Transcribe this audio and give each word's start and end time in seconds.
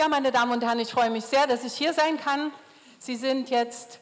Ja, 0.00 0.08
meine 0.08 0.32
Damen 0.32 0.52
und 0.52 0.64
Herren, 0.64 0.78
ich 0.78 0.92
freue 0.92 1.10
mich 1.10 1.26
sehr, 1.26 1.46
dass 1.46 1.62
ich 1.62 1.74
hier 1.74 1.92
sein 1.92 2.18
kann. 2.18 2.52
Sie 2.98 3.16
sind 3.16 3.50
jetzt 3.50 4.00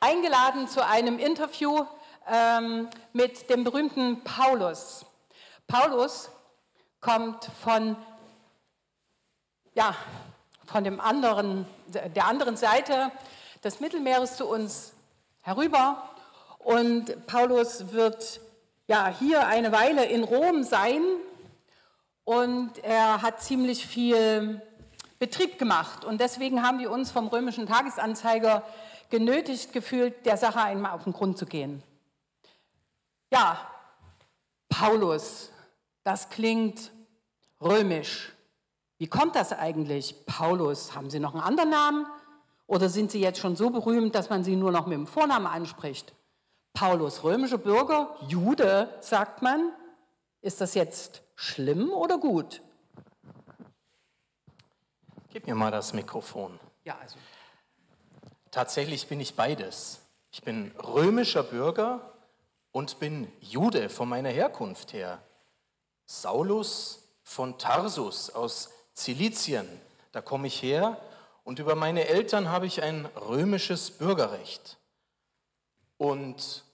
eingeladen 0.00 0.66
zu 0.66 0.84
einem 0.84 1.20
Interview 1.20 1.86
ähm, 2.26 2.88
mit 3.12 3.48
dem 3.48 3.62
berühmten 3.62 4.24
Paulus. 4.24 5.06
Paulus 5.68 6.28
kommt 7.00 7.48
von, 7.62 7.94
ja, 9.74 9.94
von 10.66 10.82
dem 10.82 10.98
anderen, 10.98 11.66
der 11.86 12.26
anderen 12.26 12.56
Seite 12.56 13.12
des 13.62 13.78
Mittelmeeres 13.78 14.36
zu 14.36 14.48
uns 14.48 14.92
herüber. 15.42 16.02
Und 16.58 17.28
Paulus 17.28 17.92
wird 17.92 18.40
ja, 18.88 19.06
hier 19.06 19.46
eine 19.46 19.70
Weile 19.70 20.04
in 20.04 20.24
Rom 20.24 20.64
sein 20.64 21.04
und 22.24 22.78
er 22.82 23.22
hat 23.22 23.40
ziemlich 23.40 23.86
viel 23.86 24.60
Betrieb 25.22 25.56
gemacht. 25.56 26.04
Und 26.04 26.20
deswegen 26.20 26.64
haben 26.64 26.80
wir 26.80 26.90
uns 26.90 27.12
vom 27.12 27.28
römischen 27.28 27.68
Tagesanzeiger 27.68 28.64
genötigt 29.08 29.72
gefühlt, 29.72 30.26
der 30.26 30.36
Sache 30.36 30.60
einmal 30.60 30.90
auf 30.90 31.04
den 31.04 31.12
Grund 31.12 31.38
zu 31.38 31.46
gehen. 31.46 31.80
Ja, 33.30 33.70
Paulus, 34.68 35.52
das 36.02 36.28
klingt 36.28 36.90
römisch. 37.60 38.32
Wie 38.98 39.06
kommt 39.06 39.36
das 39.36 39.52
eigentlich? 39.52 40.26
Paulus, 40.26 40.96
haben 40.96 41.08
Sie 41.08 41.20
noch 41.20 41.34
einen 41.34 41.44
anderen 41.44 41.70
Namen? 41.70 42.06
Oder 42.66 42.88
sind 42.88 43.12
Sie 43.12 43.20
jetzt 43.20 43.38
schon 43.38 43.54
so 43.54 43.70
berühmt, 43.70 44.16
dass 44.16 44.28
man 44.28 44.42
Sie 44.42 44.56
nur 44.56 44.72
noch 44.72 44.88
mit 44.88 44.98
dem 44.98 45.06
Vornamen 45.06 45.46
anspricht? 45.46 46.14
Paulus, 46.72 47.22
römischer 47.22 47.58
Bürger, 47.58 48.16
Jude, 48.26 48.92
sagt 48.98 49.40
man. 49.40 49.70
Ist 50.40 50.60
das 50.60 50.74
jetzt 50.74 51.22
schlimm 51.36 51.92
oder 51.92 52.18
gut? 52.18 52.60
Gib 55.32 55.46
mir 55.46 55.54
mal 55.54 55.70
das 55.70 55.94
Mikrofon. 55.94 56.60
Ja, 56.84 56.98
also. 57.00 57.16
Tatsächlich 58.50 59.06
bin 59.06 59.18
ich 59.18 59.34
beides. 59.34 60.00
Ich 60.30 60.42
bin 60.42 60.72
römischer 60.72 61.42
Bürger 61.42 62.12
und 62.70 62.98
bin 63.00 63.32
Jude 63.40 63.88
von 63.88 64.10
meiner 64.10 64.28
Herkunft 64.28 64.92
her. 64.92 65.22
Saulus 66.04 67.08
von 67.22 67.56
Tarsus 67.56 68.28
aus 68.28 68.68
Zilizien, 68.92 69.66
da 70.10 70.20
komme 70.20 70.48
ich 70.48 70.62
her 70.62 71.00
und 71.44 71.58
über 71.58 71.76
meine 71.76 72.08
Eltern 72.08 72.50
habe 72.50 72.66
ich 72.66 72.82
ein 72.82 73.06
römisches 73.16 73.90
Bürgerrecht. 73.90 74.76
Und 75.96 76.64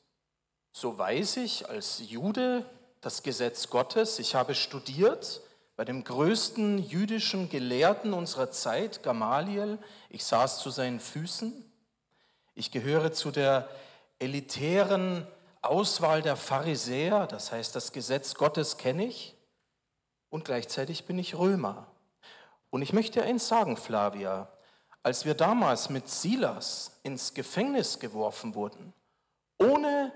so 0.72 0.98
weiß 0.98 1.36
ich 1.36 1.68
als 1.68 2.00
Jude 2.10 2.68
das 3.00 3.22
Gesetz 3.22 3.70
Gottes, 3.70 4.18
ich 4.18 4.34
habe 4.34 4.56
studiert, 4.56 5.42
bei 5.78 5.84
dem 5.84 6.02
größten 6.02 6.78
jüdischen 6.78 7.48
Gelehrten 7.50 8.12
unserer 8.12 8.50
Zeit, 8.50 9.04
Gamaliel. 9.04 9.78
Ich 10.08 10.24
saß 10.24 10.58
zu 10.58 10.70
seinen 10.70 10.98
Füßen. 10.98 11.52
Ich 12.56 12.72
gehöre 12.72 13.12
zu 13.12 13.30
der 13.30 13.68
elitären 14.18 15.24
Auswahl 15.62 16.20
der 16.20 16.34
Pharisäer, 16.34 17.28
das 17.28 17.52
heißt, 17.52 17.76
das 17.76 17.92
Gesetz 17.92 18.34
Gottes 18.34 18.76
kenne 18.76 19.06
ich. 19.06 19.36
Und 20.30 20.44
gleichzeitig 20.44 21.04
bin 21.04 21.16
ich 21.16 21.38
Römer. 21.38 21.86
Und 22.70 22.82
ich 22.82 22.92
möchte 22.92 23.22
eins 23.22 23.46
sagen, 23.46 23.76
Flavia, 23.76 24.48
als 25.04 25.26
wir 25.26 25.34
damals 25.34 25.90
mit 25.90 26.08
Silas 26.08 26.98
ins 27.04 27.34
Gefängnis 27.34 28.00
geworfen 28.00 28.56
wurden, 28.56 28.92
ohne 29.58 30.12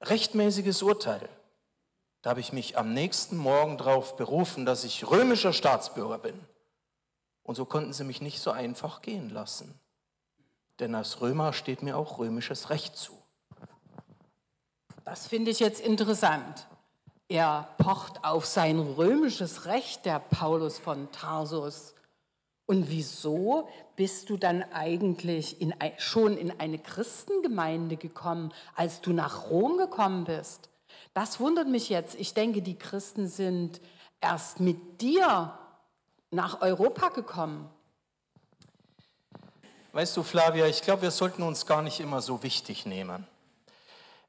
rechtmäßiges 0.00 0.80
Urteil, 0.80 1.28
da 2.22 2.30
habe 2.30 2.40
ich 2.40 2.52
mich 2.52 2.78
am 2.78 2.94
nächsten 2.94 3.36
Morgen 3.36 3.76
darauf 3.76 4.16
berufen, 4.16 4.64
dass 4.64 4.84
ich 4.84 5.10
römischer 5.10 5.52
Staatsbürger 5.52 6.18
bin. 6.18 6.38
Und 7.42 7.56
so 7.56 7.64
konnten 7.64 7.92
sie 7.92 8.04
mich 8.04 8.20
nicht 8.20 8.40
so 8.40 8.52
einfach 8.52 9.02
gehen 9.02 9.28
lassen. 9.28 9.78
Denn 10.78 10.94
als 10.94 11.20
Römer 11.20 11.52
steht 11.52 11.82
mir 11.82 11.96
auch 11.96 12.18
römisches 12.18 12.70
Recht 12.70 12.96
zu. 12.96 13.12
Das 15.04 15.26
finde 15.26 15.50
ich 15.50 15.58
jetzt 15.58 15.80
interessant. 15.80 16.68
Er 17.28 17.68
pocht 17.78 18.24
auf 18.24 18.46
sein 18.46 18.78
römisches 18.78 19.66
Recht, 19.66 20.06
der 20.06 20.20
Paulus 20.20 20.78
von 20.78 21.10
Tarsus. 21.10 21.94
Und 22.66 22.88
wieso 22.88 23.68
bist 23.96 24.30
du 24.30 24.36
dann 24.36 24.62
eigentlich 24.72 25.60
in, 25.60 25.74
schon 25.98 26.36
in 26.36 26.60
eine 26.60 26.78
Christengemeinde 26.78 27.96
gekommen, 27.96 28.52
als 28.76 29.00
du 29.00 29.12
nach 29.12 29.50
Rom 29.50 29.76
gekommen 29.76 30.24
bist? 30.24 30.71
Das 31.14 31.40
wundert 31.40 31.68
mich 31.68 31.88
jetzt. 31.88 32.14
Ich 32.14 32.32
denke, 32.32 32.62
die 32.62 32.78
Christen 32.78 33.28
sind 33.28 33.80
erst 34.20 34.60
mit 34.60 35.00
dir 35.02 35.58
nach 36.30 36.62
Europa 36.62 37.08
gekommen. 37.08 37.68
Weißt 39.92 40.16
du, 40.16 40.22
Flavia, 40.22 40.66
ich 40.66 40.80
glaube, 40.80 41.02
wir 41.02 41.10
sollten 41.10 41.42
uns 41.42 41.66
gar 41.66 41.82
nicht 41.82 42.00
immer 42.00 42.22
so 42.22 42.42
wichtig 42.42 42.86
nehmen. 42.86 43.26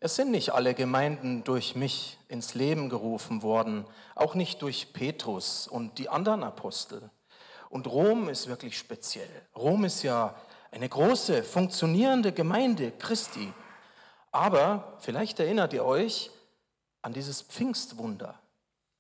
Es 0.02 0.16
sind 0.18 0.32
nicht 0.32 0.50
alle 0.50 0.74
Gemeinden 0.74 1.46
durch 1.46 1.78
mich 1.78 2.18
ins 2.28 2.56
Leben 2.56 2.90
gerufen 2.90 3.42
worden, 3.42 3.86
auch 4.16 4.36
nicht 4.36 4.62
durch 4.62 4.92
Petrus 4.92 5.66
und 5.70 5.98
die 5.98 6.10
anderen 6.10 6.44
Apostel. 6.44 7.10
Und 7.70 7.88
Rom 7.88 8.28
ist 8.28 8.50
wirklich 8.50 8.78
speziell. 8.78 9.30
Rom 9.56 9.86
ist 9.86 10.04
ja 10.04 10.36
eine 10.72 10.90
große, 10.90 11.44
funktionierende 11.44 12.34
Gemeinde 12.34 12.92
Christi. 12.92 13.54
Aber 14.34 14.98
vielleicht 15.00 15.40
erinnert 15.40 15.72
ihr 15.72 15.86
euch, 15.86 16.30
an 17.04 17.14
dieses 17.14 17.42
Pfingstwunder. 17.44 18.40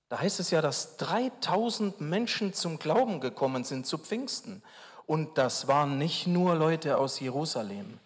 Da 0.09 0.19
heißt 0.19 0.39
es 0.39 0.51
ja, 0.51 0.61
dass 0.61 0.97
3000 0.97 1.99
Menschen 1.99 2.53
zum 2.53 2.77
Glauben 2.77 3.19
gekommen 3.19 3.63
sind 3.63 3.87
zu 3.87 3.97
Pfingsten. 3.97 4.61
Und 5.07 5.39
das 5.39 5.67
waren 5.67 5.97
nicht 5.97 6.27
nur 6.27 6.53
Leute 6.53 6.97
aus 6.97 7.19
Jerusalem, 7.19 7.99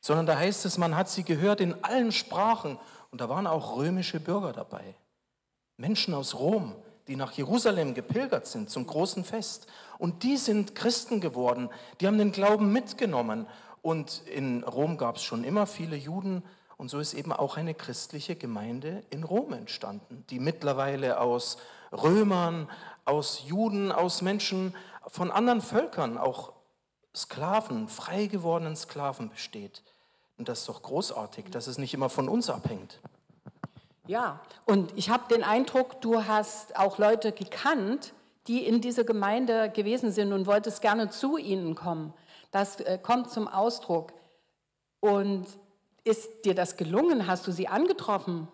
sondern 0.00 0.26
da 0.26 0.38
heißt 0.38 0.64
es, 0.66 0.78
man 0.78 0.94
hat 0.94 1.08
sie 1.08 1.24
gehört 1.24 1.60
in 1.60 1.82
allen 1.82 2.12
Sprachen. 2.12 2.78
Und 3.10 3.20
da 3.20 3.28
waren 3.28 3.46
auch 3.46 3.76
römische 3.76 4.20
Bürger 4.20 4.52
dabei. 4.52 4.94
Menschen 5.76 6.14
aus 6.14 6.34
Rom, 6.34 6.74
die 7.08 7.16
nach 7.16 7.32
Jerusalem 7.32 7.94
gepilgert 7.94 8.46
sind 8.46 8.70
zum 8.70 8.86
großen 8.86 9.24
Fest. 9.24 9.66
Und 9.98 10.22
die 10.22 10.36
sind 10.36 10.74
Christen 10.74 11.20
geworden, 11.20 11.70
die 12.00 12.06
haben 12.06 12.18
den 12.18 12.32
Glauben 12.32 12.72
mitgenommen. 12.72 13.46
Und 13.82 14.22
in 14.26 14.62
Rom 14.62 14.98
gab 14.98 15.16
es 15.16 15.22
schon 15.22 15.42
immer 15.42 15.66
viele 15.66 15.96
Juden 15.96 16.42
und 16.78 16.88
so 16.88 17.00
ist 17.00 17.12
eben 17.12 17.32
auch 17.32 17.56
eine 17.56 17.74
christliche 17.74 18.36
Gemeinde 18.36 19.02
in 19.10 19.24
Rom 19.24 19.52
entstanden, 19.52 20.24
die 20.30 20.38
mittlerweile 20.38 21.20
aus 21.20 21.58
Römern, 21.92 22.70
aus 23.04 23.42
Juden, 23.46 23.90
aus 23.90 24.22
Menschen 24.22 24.74
von 25.08 25.32
anderen 25.32 25.60
Völkern, 25.60 26.16
auch 26.16 26.52
Sklaven, 27.14 27.88
frei 27.88 28.26
gewordenen 28.26 28.76
Sklaven 28.76 29.28
besteht. 29.28 29.82
Und 30.38 30.48
das 30.48 30.60
ist 30.60 30.68
doch 30.68 30.82
großartig, 30.82 31.46
dass 31.50 31.66
es 31.66 31.78
nicht 31.78 31.94
immer 31.94 32.08
von 32.08 32.28
uns 32.28 32.48
abhängt. 32.48 33.00
Ja, 34.06 34.40
und 34.64 34.96
ich 34.96 35.10
habe 35.10 35.34
den 35.34 35.42
Eindruck, 35.42 36.00
du 36.00 36.26
hast 36.26 36.76
auch 36.76 36.98
Leute 36.98 37.32
gekannt, 37.32 38.14
die 38.46 38.64
in 38.64 38.80
dieser 38.80 39.02
Gemeinde 39.02 39.68
gewesen 39.70 40.12
sind 40.12 40.32
und 40.32 40.46
wolltest 40.46 40.80
gerne 40.80 41.10
zu 41.10 41.38
ihnen 41.38 41.74
kommen. 41.74 42.14
Das 42.52 42.80
äh, 42.80 42.98
kommt 43.02 43.30
zum 43.30 43.48
Ausdruck. 43.48 44.12
Und 45.00 45.46
ist 46.04 46.44
dir 46.44 46.54
das 46.54 46.76
gelungen? 46.76 47.26
Hast 47.26 47.46
du 47.46 47.52
sie 47.52 47.68
angetroffen? 47.68 48.48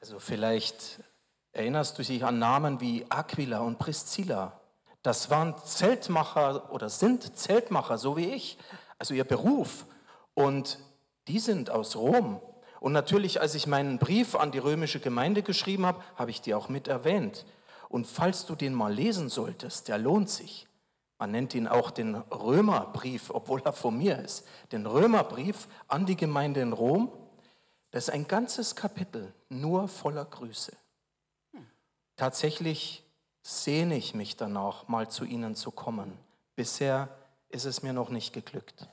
Also 0.00 0.18
vielleicht 0.18 1.00
erinnerst 1.52 1.98
du 1.98 2.02
dich 2.02 2.24
an 2.24 2.38
Namen 2.38 2.80
wie 2.80 3.06
Aquila 3.08 3.60
und 3.60 3.78
Priscilla. 3.78 4.60
Das 5.02 5.30
waren 5.30 5.54
Zeltmacher 5.64 6.72
oder 6.72 6.88
sind 6.88 7.36
Zeltmacher, 7.38 7.98
so 7.98 8.16
wie 8.16 8.32
ich, 8.32 8.58
also 8.98 9.14
ihr 9.14 9.24
Beruf. 9.24 9.86
Und 10.34 10.78
die 11.28 11.38
sind 11.38 11.70
aus 11.70 11.96
Rom. 11.96 12.40
Und 12.80 12.92
natürlich, 12.92 13.40
als 13.40 13.54
ich 13.54 13.66
meinen 13.66 13.98
Brief 13.98 14.34
an 14.34 14.50
die 14.50 14.58
römische 14.58 15.00
Gemeinde 15.00 15.42
geschrieben 15.42 15.86
habe, 15.86 16.02
habe 16.16 16.30
ich 16.30 16.42
die 16.42 16.54
auch 16.54 16.68
mit 16.68 16.88
erwähnt. 16.88 17.46
Und 17.88 18.06
falls 18.06 18.44
du 18.44 18.54
den 18.54 18.74
mal 18.74 18.92
lesen 18.92 19.28
solltest, 19.28 19.88
der 19.88 19.98
lohnt 19.98 20.28
sich. 20.28 20.66
Man 21.18 21.30
nennt 21.30 21.54
ihn 21.54 21.68
auch 21.68 21.90
den 21.90 22.16
Römerbrief, 22.16 23.30
obwohl 23.30 23.62
er 23.64 23.72
von 23.72 23.96
mir 23.96 24.18
ist. 24.18 24.46
Den 24.72 24.84
Römerbrief 24.86 25.68
an 25.88 26.06
die 26.06 26.16
Gemeinde 26.16 26.60
in 26.60 26.72
Rom. 26.72 27.12
Das 27.90 28.08
ist 28.08 28.14
ein 28.14 28.26
ganzes 28.26 28.74
Kapitel 28.74 29.32
nur 29.48 29.88
voller 29.88 30.24
Grüße. 30.24 30.76
Tatsächlich 32.16 33.04
sehne 33.42 33.96
ich 33.96 34.14
mich 34.14 34.36
danach, 34.36 34.88
mal 34.88 35.08
zu 35.08 35.24
Ihnen 35.24 35.54
zu 35.54 35.70
kommen. 35.70 36.18
Bisher 36.56 37.08
ist 37.48 37.64
es 37.64 37.82
mir 37.82 37.92
noch 37.92 38.08
nicht 38.08 38.32
geglückt. 38.32 38.88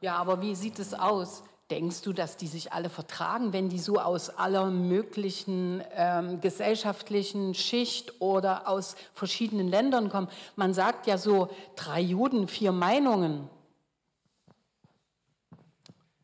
Ja, 0.00 0.16
aber 0.16 0.40
wie 0.40 0.54
sieht 0.54 0.78
es 0.78 0.94
aus? 0.94 1.42
Denkst 1.70 2.02
du, 2.02 2.12
dass 2.12 2.36
die 2.36 2.48
sich 2.48 2.72
alle 2.72 2.90
vertragen, 2.90 3.52
wenn 3.52 3.68
die 3.68 3.78
so 3.78 4.00
aus 4.00 4.28
aller 4.28 4.66
möglichen 4.66 5.84
ähm, 5.92 6.40
gesellschaftlichen 6.40 7.54
Schicht 7.54 8.20
oder 8.20 8.66
aus 8.66 8.96
verschiedenen 9.14 9.68
Ländern 9.68 10.10
kommen? 10.10 10.28
Man 10.56 10.74
sagt 10.74 11.06
ja 11.06 11.16
so, 11.16 11.48
drei 11.76 12.00
Juden, 12.00 12.48
vier 12.48 12.72
Meinungen. 12.72 13.48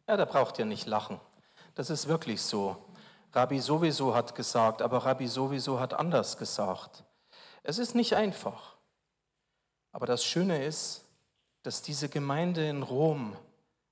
Ja, 0.09 0.17
da 0.17 0.25
braucht 0.25 0.59
ihr 0.59 0.65
nicht 0.65 0.87
lachen. 0.87 1.21
Das 1.77 1.91
ist 1.91 2.09
wirklich 2.09 2.43
so. 2.43 2.77
Rabbi 3.33 3.61
sowieso 3.61 4.15
hat 4.15 4.35
gesagt, 4.35 4.83
aber 4.83 5.05
Rabbi 5.05 5.29
sowieso 5.29 5.79
hat 5.79 5.95
anders 5.95 6.39
gesagt. 6.39 7.05
Es 7.63 7.79
ist 7.79 7.95
nicht 7.95 8.15
einfach. 8.15 8.75
Aber 9.93 10.07
das 10.07 10.25
Schöne 10.25 10.65
ist, 10.65 11.05
dass 11.63 11.83
diese 11.83 12.09
Gemeinde 12.09 12.69
in 12.69 12.83
Rom 12.83 13.37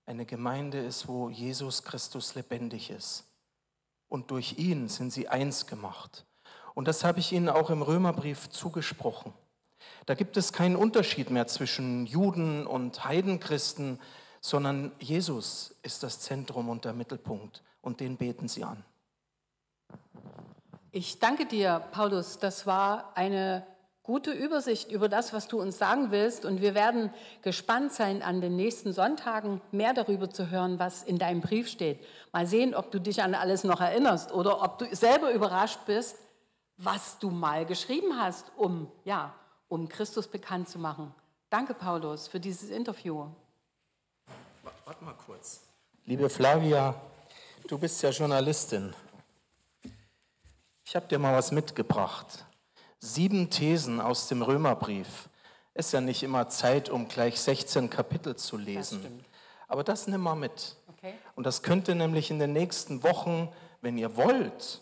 eine 0.06 0.26
Gemeinde 0.26 0.78
ist, 0.78 1.08
wo 1.08 1.30
Jesus 1.30 1.82
Christus 1.82 2.34
lebendig 2.34 2.90
ist. 2.90 3.24
Und 4.08 4.30
durch 4.30 4.58
ihn 4.58 4.88
sind 4.88 5.12
sie 5.12 5.28
eins 5.28 5.66
gemacht. 5.66 6.26
Und 6.74 6.88
das 6.88 7.04
habe 7.04 7.20
ich 7.20 7.32
Ihnen 7.32 7.48
auch 7.48 7.70
im 7.70 7.82
Römerbrief 7.82 8.50
zugesprochen. 8.50 9.32
Da 10.06 10.14
gibt 10.14 10.36
es 10.36 10.52
keinen 10.52 10.76
Unterschied 10.76 11.30
mehr 11.30 11.46
zwischen 11.46 12.06
Juden 12.06 12.66
und 12.66 13.04
Heidenchristen, 13.04 14.00
sondern 14.40 14.92
Jesus 14.98 15.74
ist 15.82 16.02
das 16.02 16.20
Zentrum 16.20 16.68
und 16.68 16.84
der 16.84 16.92
Mittelpunkt 16.92 17.62
und 17.80 18.00
den 18.00 18.16
beten 18.16 18.48
sie 18.48 18.64
an. 18.64 18.84
Ich 20.90 21.18
danke 21.18 21.46
dir, 21.46 21.80
Paulus. 21.92 22.38
Das 22.38 22.66
war 22.66 23.16
eine 23.16 23.66
gute 24.04 24.30
Übersicht 24.32 24.92
über 24.92 25.08
das, 25.08 25.32
was 25.32 25.48
du 25.48 25.60
uns 25.60 25.78
sagen 25.78 26.12
willst. 26.12 26.44
Und 26.44 26.60
wir 26.60 26.74
werden 26.74 27.12
gespannt 27.42 27.92
sein, 27.92 28.22
an 28.22 28.40
den 28.40 28.54
nächsten 28.54 28.92
Sonntagen 28.92 29.60
mehr 29.72 29.94
darüber 29.94 30.30
zu 30.30 30.50
hören, 30.50 30.78
was 30.78 31.02
in 31.02 31.18
deinem 31.18 31.40
Brief 31.40 31.68
steht. 31.68 31.98
Mal 32.30 32.46
sehen, 32.46 32.74
ob 32.74 32.92
du 32.92 33.00
dich 33.00 33.22
an 33.22 33.34
alles 33.34 33.64
noch 33.64 33.80
erinnerst 33.80 34.30
oder 34.32 34.62
ob 34.62 34.78
du 34.78 34.94
selber 34.94 35.32
überrascht 35.32 35.80
bist, 35.86 36.16
was 36.76 37.18
du 37.18 37.30
mal 37.30 37.64
geschrieben 37.64 38.20
hast, 38.20 38.52
um, 38.56 38.90
ja, 39.04 39.34
um 39.68 39.88
Christus 39.88 40.28
bekannt 40.28 40.68
zu 40.68 40.78
machen. 40.78 41.12
Danke, 41.48 41.72
Paulus, 41.72 42.28
für 42.28 42.40
dieses 42.40 42.70
Interview. 42.70 43.26
Warte 44.84 45.04
mal 45.04 45.14
kurz. 45.14 45.62
Liebe 46.04 46.28
Flavia, 46.28 46.94
du 47.66 47.78
bist 47.78 48.02
ja 48.02 48.10
Journalistin. 48.10 48.92
Ich 50.84 50.94
habe 50.94 51.06
dir 51.06 51.18
mal 51.18 51.34
was 51.34 51.50
mitgebracht. 51.52 52.44
Sieben 53.04 53.50
Thesen 53.50 54.00
aus 54.00 54.28
dem 54.28 54.40
Römerbrief. 54.40 55.28
Ist 55.74 55.92
ja 55.92 56.00
nicht 56.00 56.22
immer 56.22 56.48
Zeit, 56.48 56.88
um 56.88 57.06
gleich 57.06 57.38
16 57.38 57.90
Kapitel 57.90 58.34
zu 58.34 58.56
lesen. 58.56 59.02
Das 59.02 59.68
Aber 59.68 59.84
das 59.84 60.06
nimm 60.06 60.22
mal 60.22 60.34
mit. 60.34 60.76
Okay. 60.88 61.12
Und 61.34 61.44
das 61.44 61.62
könnte 61.62 61.94
nämlich 61.94 62.30
in 62.30 62.38
den 62.38 62.54
nächsten 62.54 63.02
Wochen, 63.02 63.52
wenn 63.82 63.98
ihr 63.98 64.16
wollt, 64.16 64.80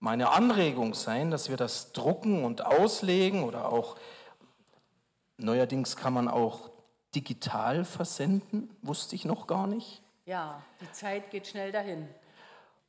meine 0.00 0.30
Anregung 0.30 0.94
sein, 0.94 1.30
dass 1.30 1.48
wir 1.48 1.56
das 1.56 1.92
drucken 1.92 2.44
und 2.44 2.66
auslegen 2.66 3.44
oder 3.44 3.72
auch, 3.72 3.94
neuerdings 5.36 5.94
kann 5.94 6.12
man 6.12 6.26
auch 6.26 6.70
digital 7.14 7.84
versenden, 7.84 8.76
wusste 8.82 9.14
ich 9.14 9.24
noch 9.24 9.46
gar 9.46 9.68
nicht. 9.68 10.02
Ja, 10.26 10.60
die 10.80 10.90
Zeit 10.90 11.30
geht 11.30 11.46
schnell 11.46 11.70
dahin. 11.70 12.08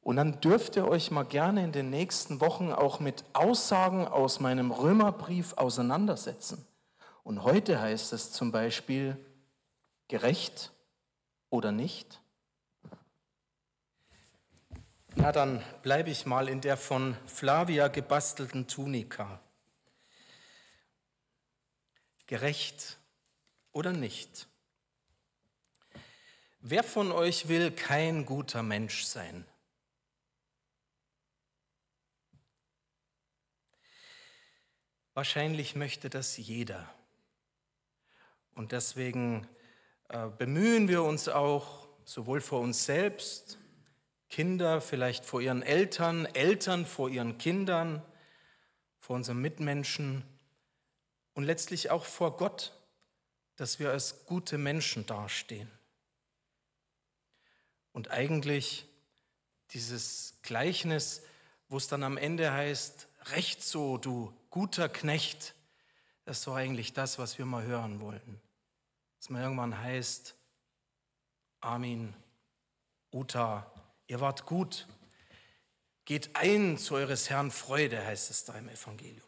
Und 0.02 0.16
dann 0.16 0.42
dürft 0.42 0.76
ihr 0.76 0.88
euch 0.88 1.12
mal 1.12 1.24
gerne 1.24 1.64
in 1.64 1.72
den 1.72 1.90
nächsten 1.92 2.42
Wochen 2.42 2.72
auch 2.72 3.00
mit 3.00 3.24
Aussagen 3.34 4.08
aus 4.08 4.40
meinem 4.40 4.72
Römerbrief 4.72 5.54
auseinandersetzen. 5.54 6.66
Und 7.24 7.44
heute 7.44 7.80
heißt 7.80 8.12
es 8.14 8.32
zum 8.32 8.52
Beispiel 8.52 9.16
gerecht 10.08 10.72
oder 11.50 11.72
nicht. 11.72 12.20
Na, 15.16 15.32
dann 15.32 15.64
bleibe 15.84 16.10
ich 16.10 16.26
mal 16.26 16.50
in 16.50 16.62
der 16.62 16.78
von 16.78 17.16
Flavia 17.28 17.88
gebastelten 17.88 18.68
Tunika. 18.68 19.40
Gerecht 22.26 22.98
oder 23.72 23.92
nicht? 23.92 24.48
Wer 26.62 26.84
von 26.84 27.12
euch 27.12 27.50
will 27.50 27.72
kein 27.72 28.26
guter 28.26 28.64
Mensch 28.64 29.04
sein? 29.04 29.46
Wahrscheinlich 35.14 35.76
möchte 35.76 36.10
das 36.10 36.38
jeder. 36.38 36.90
Und 38.56 38.72
deswegen 38.72 39.48
äh, 40.10 40.28
bemühen 40.30 40.88
wir 40.88 41.04
uns 41.04 41.28
auch, 41.28 41.88
sowohl 42.06 42.42
vor 42.42 42.62
uns 42.62 42.86
selbst, 42.86 43.58
Kinder 44.30 44.80
vielleicht 44.80 45.26
vor 45.26 45.42
ihren 45.42 45.62
Eltern, 45.62 46.26
Eltern 46.26 46.86
vor 46.86 47.10
ihren 47.10 47.38
Kindern, 47.38 48.02
vor 49.00 49.18
unseren 49.18 49.40
Mitmenschen 49.40 50.24
und 51.34 51.44
letztlich 51.44 51.92
auch 51.92 52.06
vor 52.06 52.38
Gott, 52.38 52.74
dass 53.58 53.80
wir 53.80 53.92
als 53.92 54.26
gute 54.26 54.58
Menschen 54.58 55.06
dastehen. 55.06 55.70
Und 57.92 58.10
eigentlich 58.10 58.86
dieses 59.72 60.40
Gleichnis, 60.42 61.24
wo 61.68 61.78
es 61.78 61.88
dann 61.88 62.04
am 62.04 62.18
Ende 62.18 62.52
heißt, 62.52 63.08
recht 63.26 63.64
so, 63.64 63.98
du 63.98 64.34
guter 64.50 64.90
Knecht, 64.90 65.56
das 66.26 66.38
ist 66.38 66.44
so 66.44 66.54
eigentlich 66.54 66.94
das, 66.94 67.20
was 67.20 67.38
wir 67.38 67.46
mal 67.46 67.64
hören 67.64 68.00
wollten. 68.02 68.40
Dass 69.20 69.30
man 69.30 69.42
irgendwann 69.42 69.78
heißt, 69.78 70.36
Armin, 71.62 72.14
Uta, 73.12 73.72
ihr 74.08 74.20
wart 74.20 74.46
gut, 74.46 74.88
geht 76.06 76.36
ein 76.36 76.78
zu 76.78 76.96
eures 76.96 77.30
Herrn 77.30 77.52
Freude, 77.52 78.06
heißt 78.06 78.30
es 78.32 78.46
da 78.46 78.58
im 78.58 78.70
Evangelium. 78.70 79.28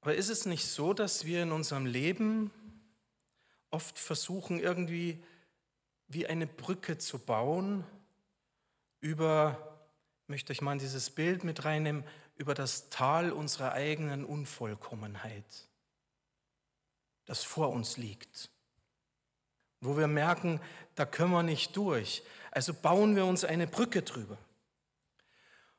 Aber 0.00 0.14
ist 0.14 0.28
es 0.28 0.46
nicht 0.46 0.66
so, 0.66 0.94
dass 0.94 1.24
wir 1.24 1.42
in 1.42 1.52
unserem 1.52 1.86
Leben 1.86 2.50
oft 3.70 3.98
versuchen, 3.98 4.58
irgendwie 4.60 5.22
wie 6.06 6.26
eine 6.26 6.46
Brücke 6.46 6.98
zu 6.98 7.18
bauen 7.18 7.84
über 9.00 9.67
möchte 10.28 10.52
euch 10.52 10.60
mal 10.60 10.72
in 10.72 10.78
dieses 10.78 11.10
Bild 11.10 11.42
mit 11.42 11.64
reinnehmen 11.64 12.04
über 12.36 12.54
das 12.54 12.90
Tal 12.90 13.32
unserer 13.32 13.72
eigenen 13.72 14.24
Unvollkommenheit, 14.24 15.66
das 17.24 17.42
vor 17.42 17.70
uns 17.70 17.96
liegt, 17.96 18.50
wo 19.80 19.96
wir 19.96 20.06
merken, 20.06 20.60
da 20.94 21.04
können 21.04 21.32
wir 21.32 21.42
nicht 21.42 21.76
durch. 21.76 22.22
Also 22.50 22.74
bauen 22.74 23.16
wir 23.16 23.24
uns 23.24 23.44
eine 23.44 23.66
Brücke 23.66 24.02
drüber. 24.02 24.38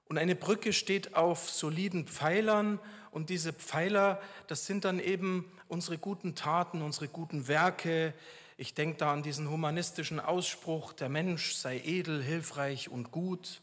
Und 0.06 0.18
eine 0.18 0.36
Brücke 0.36 0.74
steht 0.74 1.16
auf 1.16 1.50
soliden 1.50 2.08
Pfeilern 2.08 2.80
und 3.12 3.30
diese 3.30 3.54
Pfeiler, 3.54 4.22
das 4.48 4.66
sind 4.66 4.86
dann 4.86 5.00
eben 5.00 5.52
unsere 5.68 5.98
guten 5.98 6.36
Taten, 6.36 6.82
unsere 6.82 7.08
guten 7.08 7.48
Werke. 7.48 8.14
Ich 8.58 8.74
denke 8.74 8.98
da 8.98 9.14
an 9.14 9.24
diesen 9.24 9.50
humanistischen 9.50 10.20
Ausspruch, 10.20 10.94
der 10.94 11.10
Mensch 11.10 11.54
sei 11.54 11.80
edel, 11.80 12.24
hilfreich 12.24 12.90
und 12.90 13.12
gut. 13.12 13.62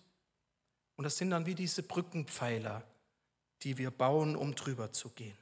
Und 0.96 1.04
das 1.04 1.18
sind 1.18 1.30
dann 1.30 1.46
wie 1.46 1.54
diese 1.54 1.82
Brückenpfeiler, 1.82 2.82
die 3.62 3.78
wir 3.78 3.90
bauen, 3.90 4.34
um 4.36 4.54
drüber 4.54 4.92
zu 4.92 5.10
gehen. 5.10 5.36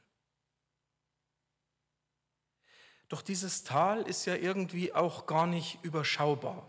Doch 3.08 3.22
dieses 3.22 3.64
Tal 3.64 4.02
ist 4.02 4.24
ja 4.24 4.34
irgendwie 4.34 4.92
auch 4.92 5.26
gar 5.26 5.46
nicht 5.46 5.78
überschaubar. 5.82 6.68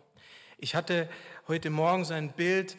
Ich 0.57 0.75
hatte 0.75 1.09
heute 1.47 1.69
Morgen 1.69 2.05
sein 2.05 2.33
Bild, 2.33 2.77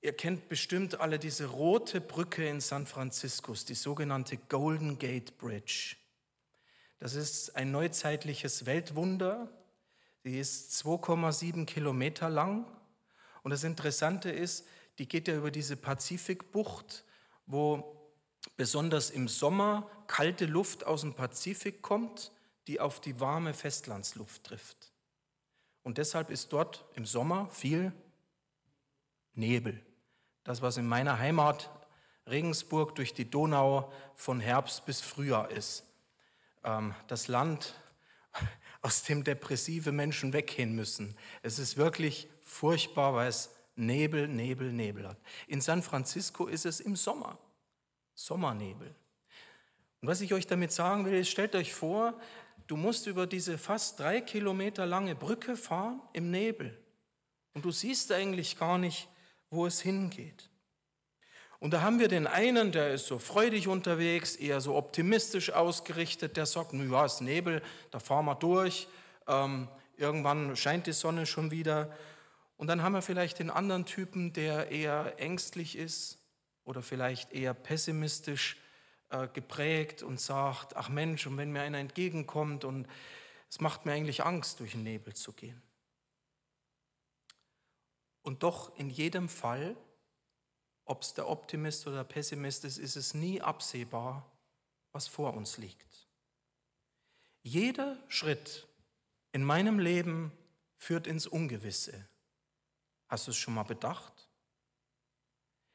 ihr 0.00 0.12
kennt 0.12 0.48
bestimmt 0.48 1.00
alle 1.00 1.18
diese 1.18 1.46
rote 1.46 2.00
Brücke 2.00 2.48
in 2.48 2.60
San 2.60 2.86
Francisco, 2.86 3.54
die 3.54 3.74
sogenannte 3.74 4.36
Golden 4.36 4.98
Gate 4.98 5.36
Bridge. 5.38 5.96
Das 6.98 7.14
ist 7.14 7.56
ein 7.56 7.72
neuzeitliches 7.72 8.66
Weltwunder. 8.66 9.48
Die 10.24 10.38
ist 10.38 10.72
2,7 10.84 11.66
Kilometer 11.66 12.28
lang. 12.28 12.66
Und 13.42 13.50
das 13.50 13.64
Interessante 13.64 14.30
ist, 14.30 14.66
die 14.98 15.08
geht 15.08 15.28
ja 15.28 15.36
über 15.36 15.50
diese 15.50 15.76
Pazifikbucht, 15.76 17.04
wo 17.46 17.96
besonders 18.56 19.10
im 19.10 19.28
Sommer 19.28 19.90
kalte 20.06 20.46
Luft 20.46 20.84
aus 20.84 21.02
dem 21.02 21.14
Pazifik 21.14 21.82
kommt, 21.82 22.32
die 22.66 22.80
auf 22.80 23.00
die 23.00 23.20
warme 23.20 23.54
Festlandsluft 23.54 24.44
trifft. 24.44 24.92
Und 25.82 25.98
deshalb 25.98 26.30
ist 26.30 26.52
dort 26.52 26.84
im 26.94 27.06
Sommer 27.06 27.48
viel 27.50 27.92
Nebel. 29.34 29.80
Das, 30.42 30.62
was 30.62 30.76
in 30.76 30.86
meiner 30.86 31.18
Heimat 31.18 31.70
Regensburg 32.26 32.94
durch 32.96 33.14
die 33.14 33.30
Donau 33.30 33.92
von 34.16 34.40
Herbst 34.40 34.84
bis 34.84 35.00
Frühjahr 35.00 35.50
ist. 35.50 35.84
Ähm, 36.64 36.94
das 37.06 37.28
Land, 37.28 37.74
aus 38.82 39.04
dem 39.04 39.24
depressive 39.24 39.92
Menschen 39.92 40.32
weggehen 40.32 40.74
müssen. 40.74 41.16
Es 41.42 41.58
ist 41.58 41.76
wirklich 41.76 42.28
furchtbar, 42.42 43.14
weil 43.14 43.28
es 43.28 43.50
Nebel, 43.76 44.26
Nebel, 44.26 44.72
Nebel 44.72 45.06
hat. 45.06 45.18
In 45.46 45.60
San 45.60 45.82
Francisco 45.82 46.46
ist 46.46 46.66
es 46.66 46.80
im 46.80 46.96
Sommer, 46.96 47.38
Sommernebel. 48.14 48.94
Und 50.00 50.08
was 50.08 50.20
ich 50.20 50.32
euch 50.32 50.46
damit 50.46 50.72
sagen 50.72 51.04
will, 51.04 51.14
ist, 51.14 51.30
stellt 51.30 51.54
euch 51.54 51.72
vor, 51.72 52.18
du 52.66 52.76
musst 52.76 53.06
über 53.06 53.26
diese 53.26 53.58
fast 53.58 54.00
drei 54.00 54.20
Kilometer 54.20 54.86
lange 54.86 55.14
Brücke 55.14 55.56
fahren 55.56 56.00
im 56.12 56.30
Nebel. 56.30 56.76
Und 57.52 57.64
du 57.64 57.70
siehst 57.70 58.10
eigentlich 58.12 58.58
gar 58.58 58.78
nicht, 58.78 59.08
wo 59.50 59.66
es 59.66 59.80
hingeht. 59.80 60.48
Und 61.58 61.72
da 61.72 61.80
haben 61.80 61.98
wir 61.98 62.08
den 62.08 62.26
einen, 62.26 62.72
der 62.72 62.92
ist 62.92 63.06
so 63.06 63.18
freudig 63.18 63.68
unterwegs, 63.68 64.36
eher 64.36 64.60
so 64.60 64.74
optimistisch 64.74 65.50
ausgerichtet, 65.50 66.36
der 66.36 66.46
sagt, 66.46 66.72
ja, 66.74 67.04
es 67.04 67.14
ist 67.14 67.20
Nebel, 67.22 67.62
da 67.90 67.98
fahren 67.98 68.26
wir 68.26 68.34
durch, 68.34 68.88
ähm, 69.26 69.68
irgendwann 69.96 70.54
scheint 70.54 70.86
die 70.86 70.92
Sonne 70.92 71.24
schon 71.24 71.50
wieder. 71.50 71.94
Und 72.56 72.68
dann 72.68 72.82
haben 72.82 72.92
wir 72.92 73.02
vielleicht 73.02 73.38
den 73.38 73.50
anderen 73.50 73.84
Typen, 73.84 74.32
der 74.32 74.70
eher 74.70 75.18
ängstlich 75.18 75.76
ist 75.76 76.18
oder 76.64 76.82
vielleicht 76.82 77.32
eher 77.32 77.54
pessimistisch 77.54 78.56
äh, 79.10 79.28
geprägt 79.28 80.02
und 80.02 80.20
sagt, 80.20 80.76
ach 80.76 80.88
Mensch, 80.88 81.26
und 81.26 81.36
wenn 81.36 81.52
mir 81.52 81.62
einer 81.62 81.78
entgegenkommt 81.78 82.64
und 82.64 82.88
es 83.48 83.60
macht 83.60 83.86
mir 83.86 83.92
eigentlich 83.92 84.24
Angst, 84.24 84.60
durch 84.60 84.72
den 84.72 84.82
Nebel 84.82 85.14
zu 85.14 85.32
gehen. 85.32 85.62
Und 88.22 88.42
doch 88.42 88.76
in 88.76 88.90
jedem 88.90 89.28
Fall, 89.28 89.76
ob 90.84 91.02
es 91.02 91.14
der 91.14 91.28
Optimist 91.28 91.86
oder 91.86 91.98
der 91.98 92.04
Pessimist 92.04 92.64
ist, 92.64 92.78
ist 92.78 92.96
es 92.96 93.14
nie 93.14 93.40
absehbar, 93.40 94.28
was 94.92 95.06
vor 95.06 95.34
uns 95.34 95.58
liegt. 95.58 96.08
Jeder 97.42 97.96
Schritt 98.08 98.66
in 99.30 99.44
meinem 99.44 99.78
Leben 99.78 100.32
führt 100.78 101.06
ins 101.06 101.28
Ungewisse. 101.28 102.08
Hast 103.08 103.26
du 103.26 103.30
es 103.30 103.36
schon 103.36 103.54
mal 103.54 103.62
bedacht? 103.62 104.28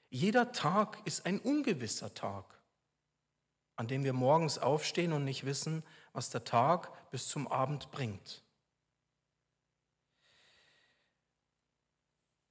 Jeder 0.10 0.52
Tag 0.52 1.06
ist 1.06 1.26
ein 1.26 1.40
ungewisser 1.40 2.14
Tag, 2.14 2.62
an 3.76 3.88
dem 3.88 4.04
wir 4.04 4.14
morgens 4.14 4.58
aufstehen 4.58 5.14
und 5.14 5.24
nicht 5.24 5.46
wissen, 5.46 5.84
was 6.12 6.30
der 6.30 6.44
Tag 6.44 7.10
bis 7.12 7.28
zum 7.28 7.48
Abend 7.48 7.92
bringt. 7.92 8.44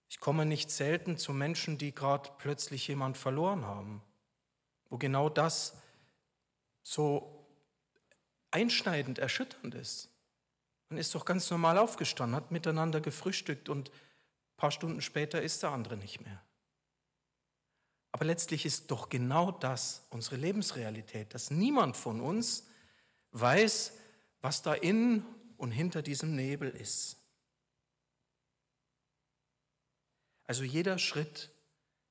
Ich 0.09 0.19
komme 0.19 0.45
nicht 0.47 0.71
selten 0.71 1.19
zu 1.19 1.33
Menschen, 1.33 1.79
die 1.79 1.95
gerade 1.95 2.31
plötzlich 2.39 2.89
jemand 2.89 3.17
verloren 3.17 3.65
haben, 3.65 4.03
wo 4.89 4.99
genau 4.99 5.29
das 5.29 5.77
so 6.83 7.47
einschneidend, 8.51 9.19
erschütternd 9.19 9.75
ist. 9.75 10.11
Man 10.89 10.99
ist 10.99 11.15
doch 11.15 11.25
ganz 11.25 11.49
normal 11.51 11.79
aufgestanden, 11.79 12.35
hat 12.35 12.51
miteinander 12.51 13.01
gefrühstückt 13.01 13.69
und 13.69 13.93
ein 14.61 14.69
paar 14.69 14.73
Stunden 14.73 15.01
später 15.01 15.41
ist 15.41 15.63
der 15.63 15.71
andere 15.71 15.97
nicht 15.97 16.21
mehr. 16.21 16.45
Aber 18.13 18.27
letztlich 18.27 18.67
ist 18.67 18.91
doch 18.91 19.09
genau 19.09 19.53
das 19.53 20.07
unsere 20.11 20.37
Lebensrealität, 20.37 21.33
dass 21.33 21.51
niemand 21.51 21.97
von 21.97 22.21
uns 22.21 22.69
weiß, 23.31 23.97
was 24.43 24.61
da 24.61 24.75
in 24.75 25.25
und 25.57 25.71
hinter 25.71 26.03
diesem 26.03 26.37
Nebel 26.37 26.69
ist. 26.69 27.17
Also 30.45 30.63
jeder 30.63 30.99
Schritt 30.99 31.49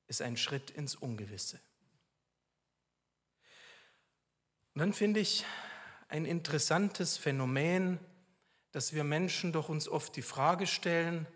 ist 0.08 0.20
ein 0.20 0.36
Schritt 0.36 0.70
ins 0.70 0.96
Ungewisse. 0.96 1.60
Und 4.74 4.80
dann 4.80 4.92
finde 4.92 5.20
ich 5.20 5.44
ein 6.08 6.24
interessantes 6.24 7.16
Phänomen, 7.16 8.00
dass 8.72 8.92
wir 8.92 9.04
Menschen 9.04 9.52
doch 9.52 9.68
uns 9.68 9.88
oft 9.88 10.16
die 10.16 10.22
Frage 10.22 10.66
stellen, 10.66 11.28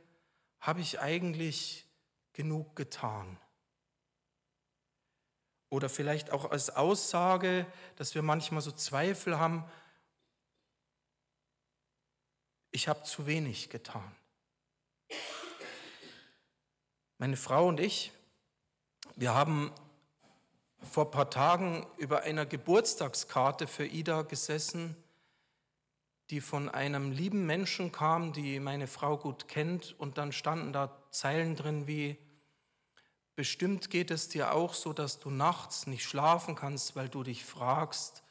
habe 0.65 0.81
ich 0.81 0.99
eigentlich 1.01 1.87
genug 2.33 2.75
getan? 2.75 3.39
Oder 5.69 5.91
vielleicht 5.91 6.31
auch 6.31 6.51
als 6.51 6.71
Aussage, 6.71 7.67
dass 7.97 8.15
wir 8.15 8.23
manchmal 8.23 8.63
so 8.63 8.73
Zweifel 8.73 9.39
haben, 9.39 9.71
ich 12.71 12.89
habe 12.89 13.03
zu 13.03 13.27
wenig 13.27 13.69
getan. 13.69 14.11
Meine 17.19 17.37
Frau 17.37 17.69
und 17.69 17.79
ich, 17.79 18.11
wir 19.17 19.35
haben 19.35 19.71
vor 20.81 21.05
ein 21.05 21.11
paar 21.11 21.29
Tagen 21.29 21.87
über 21.99 22.23
einer 22.23 22.47
Geburtstagskarte 22.47 23.67
für 23.67 23.87
Ida 23.87 24.23
gesessen, 24.23 24.97
die 26.31 26.41
von 26.41 26.69
einem 26.69 27.13
lieben 27.13 27.47
Menschen 27.47 27.93
kam, 27.93 28.33
die 28.33 28.61
meine 28.61 28.87
Frau 28.87 29.19
gut 29.19 29.49
kennt, 29.49 29.99
und 29.99 30.19
dann 30.19 30.33
standen 30.33 30.73
da 30.73 30.91
Zeilen 31.11 31.55
drin 31.55 31.87
wie, 31.87 32.19
bestimmt 33.37 33.91
geht 33.91 34.11
es 34.11 34.29
dir 34.29 34.53
auch 34.53 34.75
so, 34.75 34.93
dass 34.93 35.21
du 35.21 35.31
nachts 35.31 35.87
nicht 35.87 36.05
schlafen 36.05 36.55
kannst, 36.55 36.97
weil 36.97 37.09
du 37.09 37.23
dich 37.23 37.45
fragst, 37.45 38.23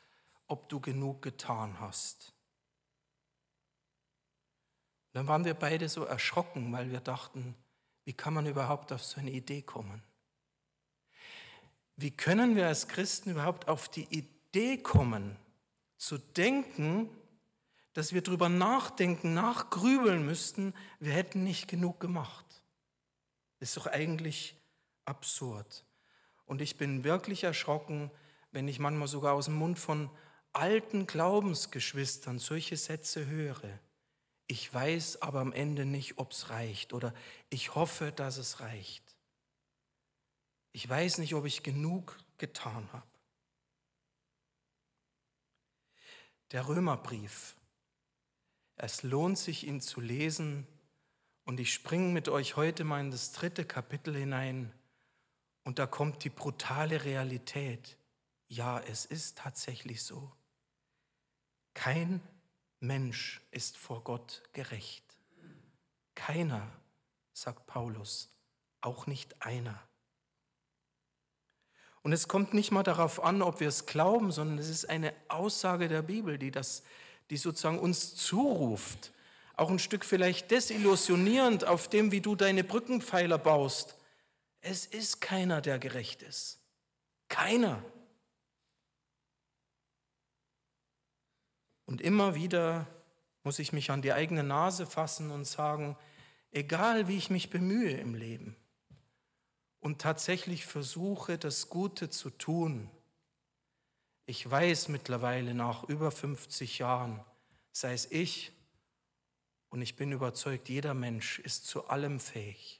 ob 0.47 0.69
du 0.69 0.79
genug 0.79 1.21
getan 1.21 1.79
hast. 1.79 2.33
Dann 5.13 5.27
waren 5.27 5.45
wir 5.45 5.53
beide 5.53 5.89
so 5.89 6.03
erschrocken, 6.03 6.71
weil 6.73 6.91
wir 6.91 6.99
dachten, 6.99 7.55
wie 8.03 8.13
kann 8.13 8.33
man 8.33 8.47
überhaupt 8.47 8.91
auf 8.91 9.03
so 9.03 9.21
eine 9.21 9.31
Idee 9.31 9.61
kommen? 9.61 10.03
Wie 11.95 12.11
können 12.11 12.55
wir 12.55 12.67
als 12.67 12.87
Christen 12.87 13.31
überhaupt 13.31 13.67
auf 13.67 13.87
die 13.87 14.07
Idee 14.09 14.77
kommen, 14.79 15.37
zu 15.97 16.17
denken, 16.17 17.09
dass 17.93 18.13
wir 18.13 18.21
darüber 18.21 18.49
nachdenken, 18.49 19.33
nachgrübeln 19.33 20.25
müssten, 20.25 20.73
wir 20.99 21.13
hätten 21.13 21.43
nicht 21.43 21.67
genug 21.67 21.99
gemacht? 21.99 22.45
Ist 23.59 23.77
doch 23.77 23.87
eigentlich 23.87 24.55
absurd. 25.05 25.85
Und 26.45 26.61
ich 26.61 26.77
bin 26.77 27.03
wirklich 27.03 27.43
erschrocken, 27.43 28.11
wenn 28.51 28.67
ich 28.67 28.79
manchmal 28.79 29.07
sogar 29.07 29.33
aus 29.33 29.45
dem 29.45 29.55
Mund 29.55 29.79
von 29.79 30.09
alten 30.51 31.07
Glaubensgeschwistern 31.07 32.39
solche 32.39 32.77
Sätze 32.77 33.25
höre. 33.25 33.79
Ich 34.47 34.71
weiß 34.71 35.21
aber 35.21 35.39
am 35.39 35.53
Ende 35.53 35.85
nicht, 35.85 36.17
ob 36.17 36.31
es 36.31 36.49
reicht 36.49 36.93
oder 36.93 37.13
ich 37.49 37.75
hoffe, 37.75 38.11
dass 38.11 38.37
es 38.37 38.59
reicht. 38.59 39.03
Ich 40.71 40.87
weiß 40.87 41.19
nicht, 41.19 41.33
ob 41.33 41.45
ich 41.45 41.63
genug 41.63 42.17
getan 42.37 42.91
habe. 42.91 43.07
Der 46.51 46.67
Römerbrief. 46.67 47.55
Es 48.83 49.01
lohnt 49.01 49.37
sich, 49.37 49.65
ihn 49.65 49.79
zu 49.79 50.01
lesen. 50.01 50.67
Und 51.45 51.61
ich 51.61 51.73
springe 51.73 52.11
mit 52.11 52.27
euch 52.27 52.57
heute 52.57 52.83
mal 52.83 52.99
in 52.99 53.11
das 53.11 53.31
dritte 53.31 53.63
Kapitel 53.63 54.13
hinein. 54.13 54.73
Und 55.63 55.79
da 55.79 55.87
kommt 55.87 56.25
die 56.25 56.29
brutale 56.29 57.05
Realität. 57.05 57.97
Ja, 58.49 58.81
es 58.81 59.05
ist 59.05 59.37
tatsächlich 59.37 60.03
so. 60.03 60.33
Kein 61.73 62.19
Mensch 62.81 63.39
ist 63.51 63.77
vor 63.77 64.03
Gott 64.03 64.43
gerecht. 64.51 65.05
Keiner, 66.13 66.69
sagt 67.31 67.65
Paulus, 67.67 68.35
auch 68.81 69.07
nicht 69.07 69.41
einer. 69.41 69.81
Und 72.01 72.11
es 72.11 72.27
kommt 72.27 72.53
nicht 72.53 72.71
mal 72.71 72.83
darauf 72.83 73.23
an, 73.23 73.43
ob 73.43 73.61
wir 73.61 73.69
es 73.69 73.85
glauben, 73.85 74.33
sondern 74.33 74.57
es 74.57 74.67
ist 74.67 74.89
eine 74.89 75.13
Aussage 75.29 75.87
der 75.87 76.01
Bibel, 76.01 76.37
die, 76.37 76.51
das, 76.51 76.83
die 77.29 77.37
sozusagen 77.37 77.79
uns 77.79 78.15
zuruft. 78.15 79.11
Auch 79.55 79.69
ein 79.69 79.79
Stück 79.79 80.03
vielleicht 80.03 80.51
desillusionierend 80.51 81.65
auf 81.65 81.87
dem, 81.87 82.11
wie 82.11 82.21
du 82.21 82.35
deine 82.35 82.63
Brückenpfeiler 82.63 83.37
baust. 83.37 83.95
Es 84.61 84.85
ist 84.85 85.21
keiner, 85.21 85.61
der 85.61 85.79
gerecht 85.79 86.21
ist. 86.21 86.59
Keiner. 87.29 87.83
Und 91.85 92.01
immer 92.01 92.35
wieder 92.35 92.87
muss 93.43 93.59
ich 93.59 93.73
mich 93.73 93.91
an 93.91 94.01
die 94.01 94.13
eigene 94.13 94.43
Nase 94.43 94.85
fassen 94.85 95.31
und 95.31 95.45
sagen, 95.45 95.97
egal 96.51 97.07
wie 97.07 97.17
ich 97.17 97.29
mich 97.29 97.49
bemühe 97.49 97.91
im 97.91 98.15
Leben, 98.15 98.55
und 99.83 99.99
tatsächlich 99.99 100.65
versuche, 100.65 101.37
das 101.37 101.69
Gute 101.69 102.09
zu 102.09 102.29
tun. 102.29 102.89
Ich 104.25 104.49
weiß 104.49 104.87
mittlerweile 104.87 105.53
nach 105.53 105.83
über 105.83 106.11
50 106.11 106.79
Jahren, 106.79 107.23
sei 107.71 107.93
es 107.93 108.09
ich, 108.11 108.51
und 109.69 109.81
ich 109.81 109.95
bin 109.95 110.11
überzeugt, 110.11 110.69
jeder 110.69 110.93
Mensch 110.93 111.39
ist 111.39 111.65
zu 111.65 111.87
allem 111.87 112.19
fähig. 112.19 112.79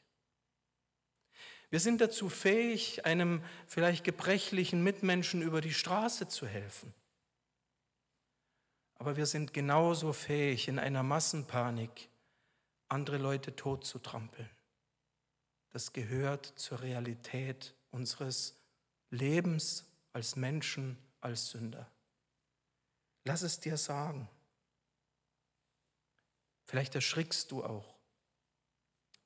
Wir 1.70 1.80
sind 1.80 2.02
dazu 2.02 2.30
fähig, 2.30 3.06
einem 3.06 3.44
vielleicht 3.66 4.04
gebrechlichen 4.04 4.84
Mitmenschen 4.84 5.42
über 5.42 5.60
die 5.60 5.74
Straße 5.74 6.28
zu 6.28 6.46
helfen. 6.46 6.94
Aber 8.96 9.18
wir 9.18 9.26
sind 9.26 9.54
genauso 9.54 10.14
fähig, 10.14 10.68
in 10.68 10.78
einer 10.78 11.02
Massenpanik 11.02 12.10
andere 12.90 13.18
Leute 13.18 13.56
tot 13.56 13.86
zu 13.86 13.98
trampeln 13.98 14.50
das 15.74 15.92
gehört 15.92 16.46
zur 16.56 16.82
Realität 16.82 17.74
unseres 17.90 18.56
Lebens 19.10 19.86
als 20.14 20.36
Menschen, 20.36 20.98
als 21.24 21.50
Sünder. 21.50 21.90
Lass 23.24 23.42
es 23.42 23.60
dir 23.60 23.78
sagen. 23.78 24.28
Vielleicht 26.66 26.96
erschrickst 26.96 27.52
du 27.52 27.64
auch, 27.64 27.96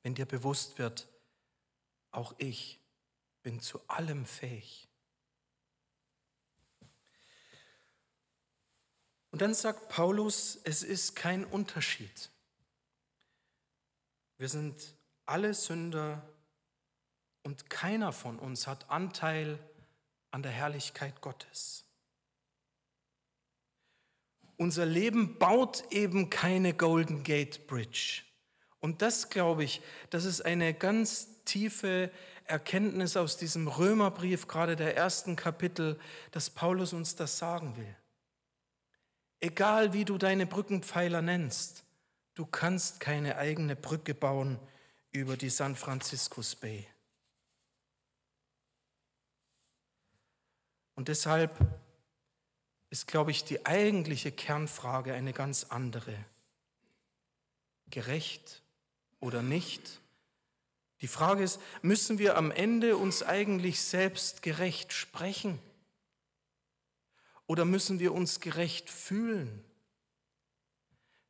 wenn 0.03 0.15
dir 0.15 0.25
bewusst 0.25 0.77
wird, 0.77 1.07
auch 2.11 2.35
ich 2.37 2.79
bin 3.41 3.59
zu 3.59 3.79
allem 3.87 4.25
fähig. 4.25 4.87
Und 9.31 9.41
dann 9.41 9.53
sagt 9.53 9.89
Paulus, 9.89 10.59
es 10.63 10.83
ist 10.83 11.15
kein 11.15 11.45
Unterschied. 11.45 12.29
Wir 14.37 14.49
sind 14.49 14.95
alle 15.25 15.53
Sünder 15.53 16.27
und 17.43 17.69
keiner 17.69 18.13
von 18.13 18.39
uns 18.39 18.67
hat 18.67 18.89
Anteil 18.89 19.59
an 20.31 20.43
der 20.43 20.51
Herrlichkeit 20.51 21.21
Gottes. 21.21 21.86
Unser 24.57 24.85
Leben 24.85 25.37
baut 25.37 25.83
eben 25.91 26.29
keine 26.29 26.73
Golden 26.73 27.23
Gate 27.23 27.67
Bridge. 27.67 28.23
Und 28.79 29.01
das 29.01 29.29
glaube 29.29 29.63
ich, 29.63 29.81
das 30.09 30.25
ist 30.25 30.41
eine 30.41 30.73
ganz 30.73 31.43
tiefe 31.45 32.11
Erkenntnis 32.45 33.17
aus 33.17 33.37
diesem 33.37 33.67
Römerbrief, 33.67 34.47
gerade 34.47 34.75
der 34.75 34.95
ersten 34.95 35.35
Kapitel, 35.35 35.99
dass 36.31 36.49
Paulus 36.49 36.93
uns 36.93 37.15
das 37.15 37.37
sagen 37.37 37.75
will. 37.77 37.95
Egal 39.39 39.93
wie 39.93 40.05
du 40.05 40.17
deine 40.17 40.47
Brückenpfeiler 40.47 41.21
nennst, 41.21 41.83
du 42.33 42.45
kannst 42.45 42.99
keine 42.99 43.37
eigene 43.37 43.75
Brücke 43.75 44.15
bauen 44.15 44.59
über 45.11 45.37
die 45.37 45.49
San 45.49 45.75
Franciscus 45.75 46.55
Bay. 46.55 46.87
Und 50.95 51.09
deshalb 51.09 51.55
ist, 52.89 53.07
glaube 53.07 53.31
ich, 53.31 53.43
die 53.43 53.65
eigentliche 53.65 54.31
Kernfrage 54.31 55.13
eine 55.13 55.33
ganz 55.33 55.65
andere. 55.65 56.15
Gerecht 57.89 58.61
oder 59.19 59.41
nicht? 59.41 59.99
Die 61.01 61.07
Frage 61.07 61.43
ist, 61.43 61.59
müssen 61.81 62.17
wir 62.17 62.37
am 62.37 62.51
Ende 62.51 62.97
uns 62.97 63.23
eigentlich 63.23 63.81
selbst 63.81 64.41
gerecht 64.41 64.93
sprechen? 64.93 65.59
Oder 67.45 67.65
müssen 67.65 67.99
wir 67.99 68.13
uns 68.13 68.39
gerecht 68.39 68.89
fühlen? 68.89 69.63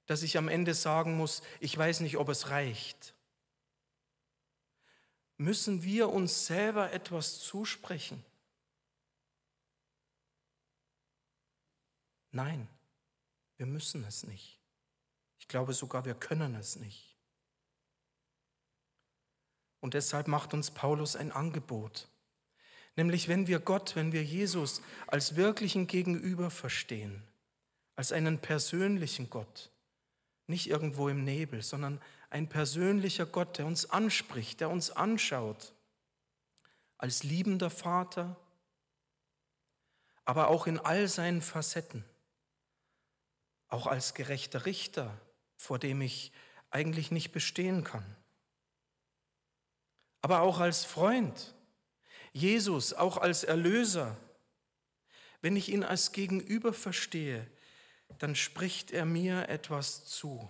Dass 0.05 0.23
ich 0.23 0.37
am 0.37 0.47
Ende 0.47 0.73
sagen 0.73 1.17
muss, 1.17 1.43
ich 1.59 1.77
weiß 1.77 1.99
nicht, 1.99 2.17
ob 2.17 2.29
es 2.29 2.49
reicht. 2.49 3.13
Müssen 5.37 5.83
wir 5.83 6.09
uns 6.09 6.47
selber 6.47 6.93
etwas 6.93 7.39
zusprechen? 7.39 8.23
Nein, 12.31 12.67
wir 13.57 13.65
müssen 13.65 14.03
es 14.03 14.23
nicht. 14.23 14.59
Ich 15.39 15.47
glaube 15.47 15.73
sogar, 15.73 16.05
wir 16.05 16.15
können 16.15 16.55
es 16.55 16.75
nicht. 16.75 17.15
Und 19.79 19.93
deshalb 19.93 20.27
macht 20.27 20.53
uns 20.53 20.71
Paulus 20.71 21.15
ein 21.15 21.31
Angebot. 21.31 22.07
Nämlich 22.95 23.27
wenn 23.27 23.47
wir 23.47 23.59
Gott, 23.59 23.95
wenn 23.95 24.11
wir 24.11 24.23
Jesus 24.23 24.81
als 25.05 25.35
wirklichen 25.35 25.87
Gegenüber 25.87 26.49
verstehen, 26.49 27.23
als 27.95 28.11
einen 28.11 28.39
persönlichen 28.39 29.29
Gott, 29.29 29.69
nicht 30.47 30.69
irgendwo 30.69 31.09
im 31.09 31.23
Nebel, 31.23 31.61
sondern 31.61 32.01
ein 32.29 32.49
persönlicher 32.49 33.25
Gott, 33.25 33.57
der 33.57 33.65
uns 33.65 33.89
anspricht, 33.89 34.59
der 34.59 34.69
uns 34.69 34.91
anschaut, 34.91 35.73
als 36.97 37.23
liebender 37.23 37.69
Vater, 37.69 38.35
aber 40.25 40.47
auch 40.47 40.67
in 40.67 40.79
all 40.79 41.07
seinen 41.07 41.41
Facetten 41.41 42.03
auch 43.69 43.87
als 43.87 44.13
gerechter 44.13 44.65
Richter, 44.65 45.19
vor 45.57 45.79
dem 45.79 46.01
ich 46.01 46.31
eigentlich 46.69 47.11
nicht 47.11 47.31
bestehen 47.31 47.83
kann. 47.83 48.05
Aber 50.21 50.41
auch 50.41 50.59
als 50.59 50.85
Freund, 50.85 51.55
Jesus 52.33 52.93
auch 52.93 53.17
als 53.17 53.43
Erlöser. 53.43 54.17
Wenn 55.41 55.55
ich 55.55 55.69
ihn 55.69 55.83
als 55.83 56.11
Gegenüber 56.11 56.73
verstehe, 56.73 57.47
dann 58.19 58.35
spricht 58.35 58.91
er 58.91 59.05
mir 59.05 59.49
etwas 59.49 60.05
zu. 60.05 60.49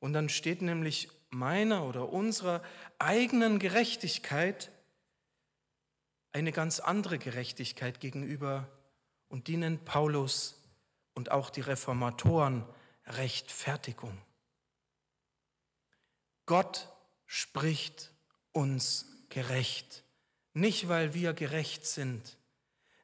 Und 0.00 0.12
dann 0.12 0.28
steht 0.28 0.62
nämlich 0.62 1.10
meiner 1.30 1.84
oder 1.84 2.08
unserer 2.08 2.62
eigenen 2.98 3.58
Gerechtigkeit 3.58 4.70
eine 6.32 6.52
ganz 6.52 6.80
andere 6.80 7.18
Gerechtigkeit 7.18 8.00
gegenüber 8.00 8.68
und 9.28 9.48
die 9.48 9.56
nennt 9.56 9.84
Paulus 9.84 10.57
und 11.18 11.32
auch 11.32 11.50
die 11.50 11.62
Reformatoren 11.62 12.64
Rechtfertigung. 13.04 14.16
Gott 16.46 16.88
spricht 17.26 18.12
uns 18.52 19.04
gerecht, 19.28 20.04
nicht 20.54 20.88
weil 20.88 21.14
wir 21.14 21.32
gerecht 21.32 21.84
sind, 21.86 22.38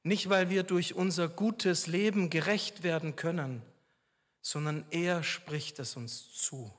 nicht 0.05 0.29
weil 0.29 0.49
wir 0.49 0.63
durch 0.63 0.95
unser 0.95 1.29
gutes 1.29 1.89
Leben 1.89 2.31
gerecht 2.31 2.85
werden 2.85 3.17
können, 3.17 3.63
sondern 4.43 4.87
er 4.93 5.25
spricht 5.25 5.81
es 5.81 5.97
uns 5.97 6.33
zu. 6.35 6.73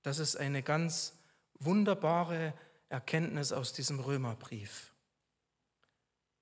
Das 0.00 0.18
ist 0.18 0.36
eine 0.36 0.62
ganz 0.62 1.12
wunderbare 1.58 2.54
Erkenntnis 2.88 3.52
aus 3.52 3.74
diesem 3.74 4.00
Römerbrief. 4.00 4.94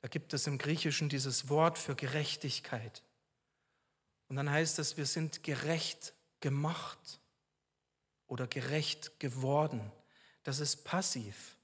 Da 0.01 0.07
gibt 0.07 0.33
es 0.33 0.47
im 0.47 0.59
Griechischen 0.59 1.09
dieses 1.09 1.49
Wort 1.49 1.77
für 1.77 1.97
Gerechtigkeit. 1.97 3.03
Und 4.29 4.37
dann 4.37 4.51
heißt 4.51 4.79
es, 4.79 4.97
wir 4.97 5.07
sind 5.07 5.43
gerecht 5.43 6.15
gemacht 6.41 7.21
oder 8.27 8.47
gerecht 8.47 9.19
geworden. 9.21 9.91
Das 10.43 10.61
ist 10.61 10.85
passiv, 10.85 11.57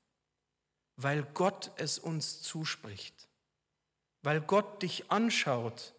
weil 0.96 1.22
Gott 1.22 1.72
es 1.76 1.98
uns 1.98 2.42
zuspricht, 2.42 3.28
weil 4.22 4.40
Gott 4.40 4.82
dich 4.82 5.10
anschaut 5.10 5.94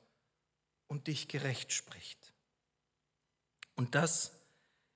und 0.88 1.08
dich 1.08 1.28
gerecht 1.28 1.71
spricht. 1.71 2.34
Und 3.75 3.95
das 3.95 4.32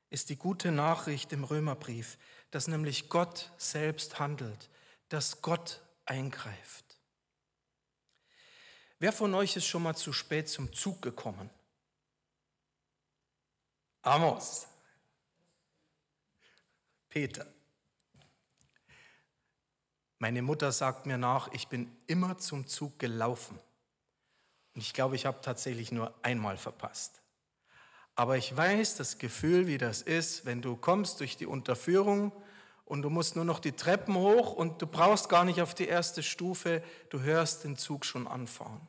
ist 0.09 0.29
die 0.29 0.37
gute 0.37 0.71
Nachricht 0.71 1.31
im 1.33 1.43
Römerbrief, 1.43 2.17
dass 2.51 2.67
nämlich 2.67 3.09
Gott 3.09 3.51
selbst 3.57 4.19
handelt, 4.19 4.69
dass 5.09 5.41
Gott 5.41 5.81
eingreift. 6.05 6.97
Wer 8.97 9.13
von 9.13 9.33
euch 9.35 9.55
ist 9.55 9.65
schon 9.65 9.83
mal 9.83 9.95
zu 9.95 10.11
spät 10.11 10.49
zum 10.49 10.73
Zug 10.73 11.01
gekommen? 11.01 11.49
Amos. 14.01 14.67
Peter. 17.09 17.45
Meine 20.19 20.41
Mutter 20.41 20.71
sagt 20.71 21.05
mir 21.05 21.17
nach, 21.17 21.51
ich 21.53 21.67
bin 21.67 21.95
immer 22.07 22.37
zum 22.37 22.67
Zug 22.67 22.99
gelaufen. 22.99 23.59
Und 24.75 24.81
ich 24.81 24.93
glaube, 24.93 25.15
ich 25.15 25.25
habe 25.25 25.41
tatsächlich 25.41 25.91
nur 25.91 26.13
einmal 26.21 26.57
verpasst. 26.57 27.21
Aber 28.15 28.37
ich 28.37 28.55
weiß 28.55 28.95
das 28.95 29.17
Gefühl, 29.17 29.65
wie 29.67 29.77
das 29.77 30.01
ist, 30.01 30.45
wenn 30.45 30.61
du 30.61 30.75
kommst 30.75 31.21
durch 31.21 31.37
die 31.37 31.45
Unterführung 31.45 32.33
und 32.83 33.01
du 33.01 33.09
musst 33.09 33.35
nur 33.35 33.45
noch 33.45 33.59
die 33.59 33.71
Treppen 33.71 34.15
hoch 34.15 34.53
und 34.53 34.81
du 34.81 34.87
brauchst 34.87 35.29
gar 35.29 35.45
nicht 35.45 35.61
auf 35.61 35.73
die 35.73 35.87
erste 35.87 36.21
Stufe, 36.21 36.83
du 37.09 37.21
hörst 37.21 37.63
den 37.63 37.77
Zug 37.77 38.03
schon 38.03 38.27
anfahren. 38.27 38.85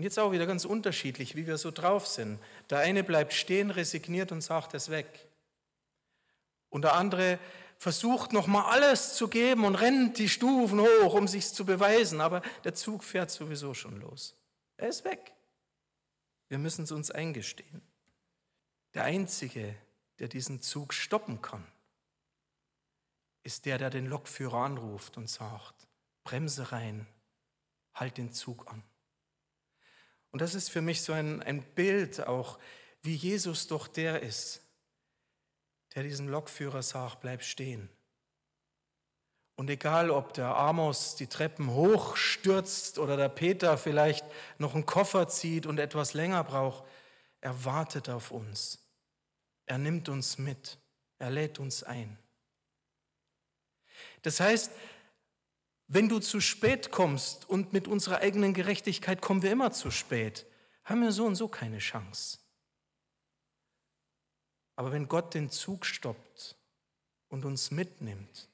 Und 0.00 0.04
jetzt 0.04 0.18
auch 0.18 0.32
wieder 0.32 0.46
ganz 0.46 0.64
unterschiedlich, 0.64 1.36
wie 1.36 1.46
wir 1.46 1.58
so 1.58 1.70
drauf 1.70 2.06
sind. 2.06 2.38
Der 2.70 2.78
eine 2.78 3.04
bleibt 3.04 3.34
stehen, 3.34 3.70
resigniert 3.70 4.32
und 4.32 4.40
sagt 4.40 4.72
es 4.72 4.88
weg. 4.88 5.28
Und 6.70 6.84
der 6.84 6.94
andere 6.94 7.38
versucht 7.76 8.32
nochmal 8.32 8.72
alles 8.72 9.12
zu 9.14 9.28
geben 9.28 9.66
und 9.66 9.74
rennt 9.74 10.16
die 10.16 10.30
Stufen 10.30 10.80
hoch, 10.80 11.12
um 11.12 11.28
sich 11.28 11.52
zu 11.52 11.66
beweisen. 11.66 12.22
Aber 12.22 12.40
der 12.64 12.74
Zug 12.74 13.04
fährt 13.04 13.30
sowieso 13.30 13.74
schon 13.74 14.00
los. 14.00 14.34
Er 14.78 14.88
ist 14.88 15.04
weg. 15.04 15.34
Wir 16.48 16.56
müssen 16.56 16.84
es 16.84 16.92
uns 16.92 17.10
eingestehen. 17.10 17.82
Der 18.94 19.04
Einzige, 19.04 19.74
der 20.18 20.28
diesen 20.28 20.62
Zug 20.62 20.94
stoppen 20.94 21.42
kann, 21.42 21.66
ist 23.42 23.66
der, 23.66 23.76
der 23.76 23.90
den 23.90 24.06
Lokführer 24.06 24.64
anruft 24.64 25.18
und 25.18 25.28
sagt, 25.28 25.74
Bremse 26.24 26.72
rein, 26.72 27.06
halt 27.92 28.16
den 28.16 28.32
Zug 28.32 28.66
an. 28.72 28.82
Und 30.30 30.42
das 30.42 30.54
ist 30.54 30.70
für 30.70 30.80
mich 30.80 31.02
so 31.02 31.12
ein, 31.12 31.42
ein 31.42 31.62
Bild 31.62 32.26
auch, 32.26 32.58
wie 33.02 33.14
Jesus 33.14 33.66
doch 33.66 33.88
der 33.88 34.22
ist, 34.22 34.62
der 35.94 36.02
diesem 36.02 36.28
Lokführer 36.28 36.82
sagt, 36.82 37.20
bleib 37.20 37.42
stehen. 37.42 37.88
Und 39.56 39.68
egal, 39.68 40.10
ob 40.10 40.32
der 40.32 40.56
Amos 40.56 41.16
die 41.16 41.26
Treppen 41.26 41.70
hochstürzt 41.70 42.98
oder 42.98 43.16
der 43.16 43.28
Peter 43.28 43.76
vielleicht 43.76 44.24
noch 44.58 44.74
einen 44.74 44.86
Koffer 44.86 45.28
zieht 45.28 45.66
und 45.66 45.78
etwas 45.78 46.14
länger 46.14 46.44
braucht, 46.44 46.84
er 47.42 47.64
wartet 47.64 48.08
auf 48.08 48.30
uns. 48.30 48.78
Er 49.66 49.78
nimmt 49.78 50.08
uns 50.08 50.38
mit. 50.38 50.78
Er 51.18 51.30
lädt 51.30 51.58
uns 51.58 51.82
ein. 51.82 52.18
Das 54.22 54.40
heißt, 54.40 54.72
wenn 55.92 56.08
du 56.08 56.20
zu 56.20 56.40
spät 56.40 56.92
kommst 56.92 57.48
und 57.48 57.72
mit 57.72 57.88
unserer 57.88 58.18
eigenen 58.18 58.54
Gerechtigkeit 58.54 59.20
kommen 59.20 59.42
wir 59.42 59.50
immer 59.50 59.72
zu 59.72 59.90
spät, 59.90 60.46
haben 60.84 61.02
wir 61.02 61.10
so 61.10 61.26
und 61.26 61.34
so 61.34 61.48
keine 61.48 61.78
Chance. 61.78 62.38
Aber 64.76 64.92
wenn 64.92 65.08
Gott 65.08 65.34
den 65.34 65.50
Zug 65.50 65.84
stoppt 65.84 66.56
und 67.28 67.44
uns 67.44 67.72
mitnimmt, 67.72 68.48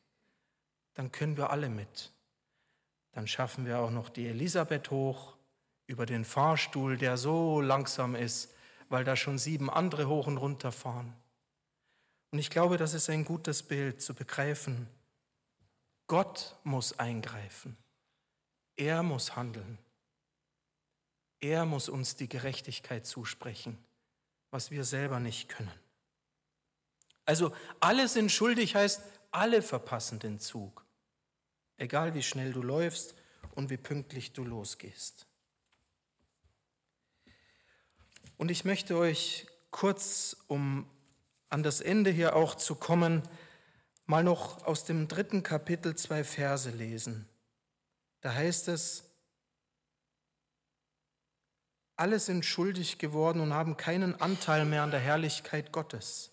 dann 0.94 1.12
können 1.12 1.36
wir 1.36 1.50
alle 1.50 1.68
mit. 1.68 2.10
Dann 3.12 3.28
schaffen 3.28 3.66
wir 3.66 3.80
auch 3.80 3.90
noch 3.90 4.08
die 4.08 4.28
Elisabeth 4.28 4.90
hoch 4.90 5.36
über 5.86 6.06
den 6.06 6.24
Fahrstuhl, 6.24 6.96
der 6.96 7.18
so 7.18 7.60
langsam 7.60 8.14
ist, 8.14 8.54
weil 8.88 9.04
da 9.04 9.14
schon 9.14 9.36
sieben 9.36 9.68
andere 9.68 10.08
hoch 10.08 10.26
und 10.26 10.38
runter 10.38 10.72
fahren. 10.72 11.12
Und 12.30 12.38
ich 12.38 12.48
glaube, 12.48 12.78
das 12.78 12.94
ist 12.94 13.10
ein 13.10 13.26
gutes 13.26 13.62
Bild 13.62 14.00
zu 14.00 14.14
begreifen, 14.14 14.88
Gott 16.06 16.56
muss 16.62 16.98
eingreifen. 16.98 17.76
Er 18.76 19.02
muss 19.02 19.36
handeln. 19.36 19.78
Er 21.40 21.64
muss 21.64 21.88
uns 21.88 22.16
die 22.16 22.28
Gerechtigkeit 22.28 23.06
zusprechen, 23.06 23.78
was 24.50 24.70
wir 24.70 24.84
selber 24.84 25.20
nicht 25.20 25.48
können. 25.48 25.72
Also 27.24 27.54
alle 27.80 28.08
sind 28.08 28.30
schuldig 28.30 28.74
heißt, 28.74 29.02
alle 29.32 29.62
verpassen 29.62 30.18
den 30.18 30.38
Zug. 30.38 30.84
Egal 31.76 32.14
wie 32.14 32.22
schnell 32.22 32.52
du 32.52 32.62
läufst 32.62 33.14
und 33.54 33.68
wie 33.68 33.76
pünktlich 33.76 34.32
du 34.32 34.44
losgehst. 34.44 35.26
Und 38.38 38.50
ich 38.50 38.64
möchte 38.64 38.96
euch 38.96 39.46
kurz, 39.70 40.36
um 40.46 40.88
an 41.48 41.62
das 41.62 41.80
Ende 41.80 42.10
hier 42.10 42.36
auch 42.36 42.54
zu 42.54 42.74
kommen, 42.74 43.22
mal 44.06 44.24
noch 44.24 44.64
aus 44.64 44.84
dem 44.84 45.08
dritten 45.08 45.42
Kapitel 45.42 45.96
zwei 45.96 46.24
Verse 46.24 46.70
lesen. 46.70 47.28
Da 48.20 48.32
heißt 48.32 48.68
es, 48.68 49.04
alle 51.96 52.20
sind 52.20 52.44
schuldig 52.44 52.98
geworden 52.98 53.40
und 53.40 53.52
haben 53.52 53.76
keinen 53.76 54.20
Anteil 54.20 54.64
mehr 54.64 54.82
an 54.82 54.90
der 54.90 55.00
Herrlichkeit 55.00 55.72
Gottes. 55.72 56.30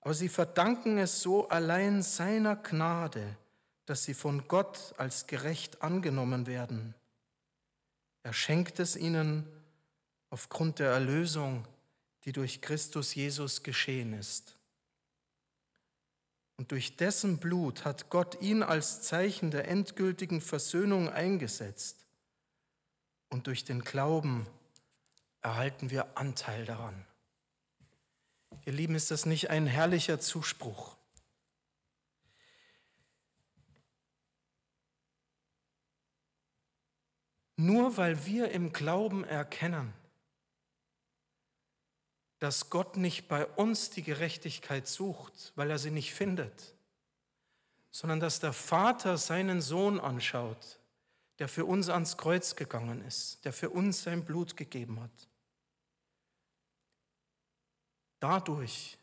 Aber 0.00 0.14
sie 0.14 0.28
verdanken 0.28 0.98
es 0.98 1.20
so 1.20 1.48
allein 1.48 2.02
seiner 2.02 2.56
Gnade, 2.56 3.36
dass 3.84 4.04
sie 4.04 4.14
von 4.14 4.48
Gott 4.48 4.94
als 4.96 5.26
gerecht 5.26 5.82
angenommen 5.82 6.46
werden. 6.46 6.94
Er 8.22 8.32
schenkt 8.32 8.80
es 8.80 8.96
ihnen 8.96 9.46
aufgrund 10.30 10.78
der 10.78 10.90
Erlösung, 10.90 11.66
die 12.24 12.32
durch 12.32 12.60
Christus 12.60 13.14
Jesus 13.14 13.62
geschehen 13.62 14.12
ist. 14.12 14.55
Und 16.56 16.72
durch 16.72 16.96
dessen 16.96 17.38
Blut 17.38 17.84
hat 17.84 18.08
Gott 18.08 18.40
ihn 18.40 18.62
als 18.62 19.02
Zeichen 19.02 19.50
der 19.50 19.68
endgültigen 19.68 20.40
Versöhnung 20.40 21.08
eingesetzt. 21.08 22.06
Und 23.28 23.46
durch 23.46 23.64
den 23.64 23.82
Glauben 23.82 24.46
erhalten 25.42 25.90
wir 25.90 26.16
Anteil 26.16 26.64
daran. 26.64 27.04
Ihr 28.64 28.72
Lieben, 28.72 28.94
ist 28.94 29.10
das 29.10 29.26
nicht 29.26 29.50
ein 29.50 29.66
herrlicher 29.66 30.18
Zuspruch? 30.18 30.96
Nur 37.56 37.96
weil 37.96 38.26
wir 38.26 38.50
im 38.50 38.72
Glauben 38.72 39.24
erkennen, 39.24 39.92
dass 42.46 42.70
Gott 42.70 42.96
nicht 42.96 43.26
bei 43.26 43.44
uns 43.44 43.90
die 43.90 44.04
Gerechtigkeit 44.04 44.86
sucht, 44.86 45.52
weil 45.56 45.68
er 45.68 45.80
sie 45.80 45.90
nicht 45.90 46.14
findet, 46.14 46.76
sondern 47.90 48.20
dass 48.20 48.38
der 48.38 48.52
Vater 48.52 49.18
seinen 49.18 49.60
Sohn 49.60 49.98
anschaut, 49.98 50.78
der 51.40 51.48
für 51.48 51.64
uns 51.64 51.88
ans 51.88 52.16
Kreuz 52.16 52.54
gegangen 52.54 53.04
ist, 53.04 53.44
der 53.44 53.52
für 53.52 53.70
uns 53.70 54.04
sein 54.04 54.24
Blut 54.24 54.56
gegeben 54.56 55.00
hat. 55.00 55.28
Dadurch 58.20 58.96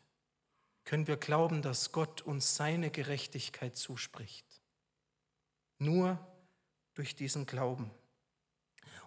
können 0.84 1.06
wir 1.06 1.18
glauben, 1.18 1.60
dass 1.60 1.92
Gott 1.92 2.22
uns 2.22 2.56
seine 2.56 2.90
Gerechtigkeit 2.90 3.76
zuspricht. 3.76 4.46
Nur 5.76 6.18
durch 6.94 7.14
diesen 7.14 7.44
Glauben. 7.44 7.90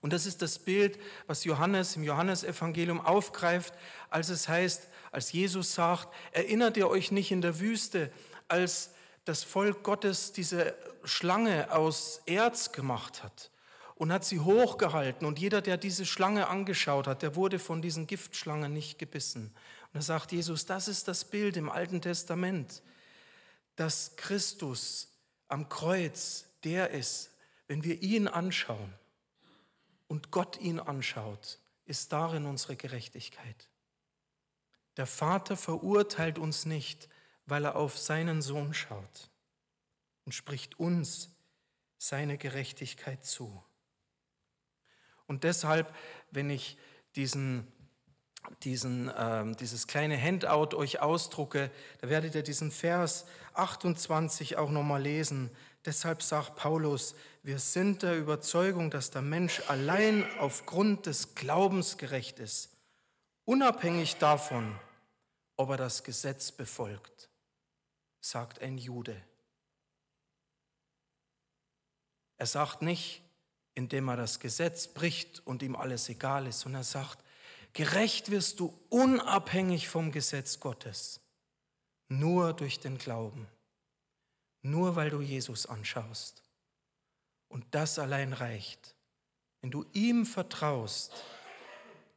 Und 0.01 0.13
das 0.13 0.25
ist 0.25 0.41
das 0.41 0.59
Bild, 0.59 0.99
was 1.25 1.43
Johannes 1.43 1.95
im 1.95 2.03
Johannesevangelium 2.03 3.01
aufgreift, 3.01 3.73
als 4.09 4.29
es 4.29 4.47
heißt, 4.47 4.87
als 5.11 5.31
Jesus 5.31 5.73
sagt, 5.73 6.13
erinnert 6.31 6.77
ihr 6.77 6.89
euch 6.89 7.11
nicht 7.11 7.31
in 7.31 7.41
der 7.41 7.59
Wüste, 7.59 8.11
als 8.47 8.91
das 9.25 9.43
Volk 9.43 9.83
Gottes 9.83 10.31
diese 10.31 10.75
Schlange 11.03 11.71
aus 11.71 12.21
Erz 12.25 12.71
gemacht 12.71 13.23
hat 13.23 13.51
und 13.95 14.11
hat 14.11 14.23
sie 14.23 14.39
hochgehalten. 14.39 15.25
Und 15.25 15.39
jeder, 15.39 15.61
der 15.61 15.77
diese 15.77 16.05
Schlange 16.05 16.47
angeschaut 16.47 17.07
hat, 17.07 17.21
der 17.21 17.35
wurde 17.35 17.59
von 17.59 17.81
diesen 17.81 18.07
Giftschlangen 18.07 18.71
nicht 18.71 18.99
gebissen. 18.99 19.53
Und 19.87 19.95
da 19.95 20.01
sagt 20.01 20.31
Jesus, 20.31 20.65
das 20.65 20.87
ist 20.87 21.07
das 21.07 21.25
Bild 21.25 21.57
im 21.57 21.69
Alten 21.69 22.01
Testament, 22.01 22.83
dass 23.75 24.15
Christus 24.15 25.09
am 25.47 25.69
Kreuz 25.69 26.45
der 26.63 26.91
ist, 26.91 27.31
wenn 27.67 27.83
wir 27.83 28.01
ihn 28.01 28.27
anschauen 28.27 28.93
und 30.07 30.31
Gott 30.31 30.59
ihn 30.59 30.79
anschaut, 30.79 31.59
ist 31.85 32.11
darin 32.11 32.45
unsere 32.45 32.75
Gerechtigkeit. 32.75 33.69
Der 34.97 35.05
Vater 35.05 35.55
verurteilt 35.55 36.39
uns 36.39 36.65
nicht, 36.65 37.07
weil 37.45 37.65
er 37.65 37.75
auf 37.75 37.97
seinen 37.97 38.41
Sohn 38.41 38.73
schaut 38.73 39.29
und 40.25 40.33
spricht 40.33 40.79
uns 40.79 41.29
seine 41.97 42.37
Gerechtigkeit 42.37 43.23
zu. 43.23 43.63
Und 45.27 45.43
deshalb, 45.43 45.93
wenn 46.31 46.49
ich 46.49 46.77
diesen, 47.15 47.67
diesen, 48.63 49.09
äh, 49.09 49.55
dieses 49.55 49.87
kleine 49.87 50.21
Handout 50.21 50.75
euch 50.75 50.99
ausdrucke, 50.99 51.71
da 51.99 52.09
werdet 52.09 52.35
ihr 52.35 52.43
diesen 52.43 52.71
Vers 52.71 53.25
28 53.53 54.57
auch 54.57 54.69
nochmal 54.69 55.01
lesen. 55.01 55.51
Deshalb 55.85 56.21
sagt 56.21 56.55
Paulus, 56.55 57.15
wir 57.47 57.59
sind 57.59 58.03
der 58.03 58.17
Überzeugung, 58.17 58.91
dass 58.91 59.09
der 59.09 59.21
Mensch 59.21 59.61
allein 59.69 60.29
aufgrund 60.37 61.05
des 61.05 61.33
Glaubens 61.33 61.97
gerecht 61.97 62.39
ist, 62.39 62.75
unabhängig 63.45 64.17
davon, 64.17 64.77
ob 65.55 65.69
er 65.69 65.77
das 65.77 66.03
Gesetz 66.03 66.51
befolgt, 66.51 67.29
sagt 68.19 68.61
ein 68.61 68.77
Jude. 68.77 69.23
Er 72.35 72.47
sagt 72.47 72.81
nicht, 72.81 73.21
indem 73.75 74.09
er 74.09 74.17
das 74.17 74.41
Gesetz 74.41 74.89
bricht 74.89 75.39
und 75.47 75.63
ihm 75.63 75.77
alles 75.77 76.09
egal 76.09 76.47
ist, 76.47 76.59
sondern 76.59 76.81
er 76.81 76.83
sagt, 76.83 77.23
gerecht 77.71 78.29
wirst 78.29 78.59
du 78.59 78.77
unabhängig 78.89 79.87
vom 79.87 80.11
Gesetz 80.11 80.59
Gottes, 80.59 81.21
nur 82.09 82.51
durch 82.51 82.81
den 82.81 82.97
Glauben, 82.97 83.47
nur 84.63 84.97
weil 84.97 85.11
du 85.11 85.21
Jesus 85.21 85.65
anschaust. 85.65 86.43
Und 87.49 87.65
das 87.71 87.99
allein 87.99 88.33
reicht. 88.33 88.95
Wenn 89.61 89.71
du 89.71 89.85
ihm 89.93 90.25
vertraust, 90.25 91.13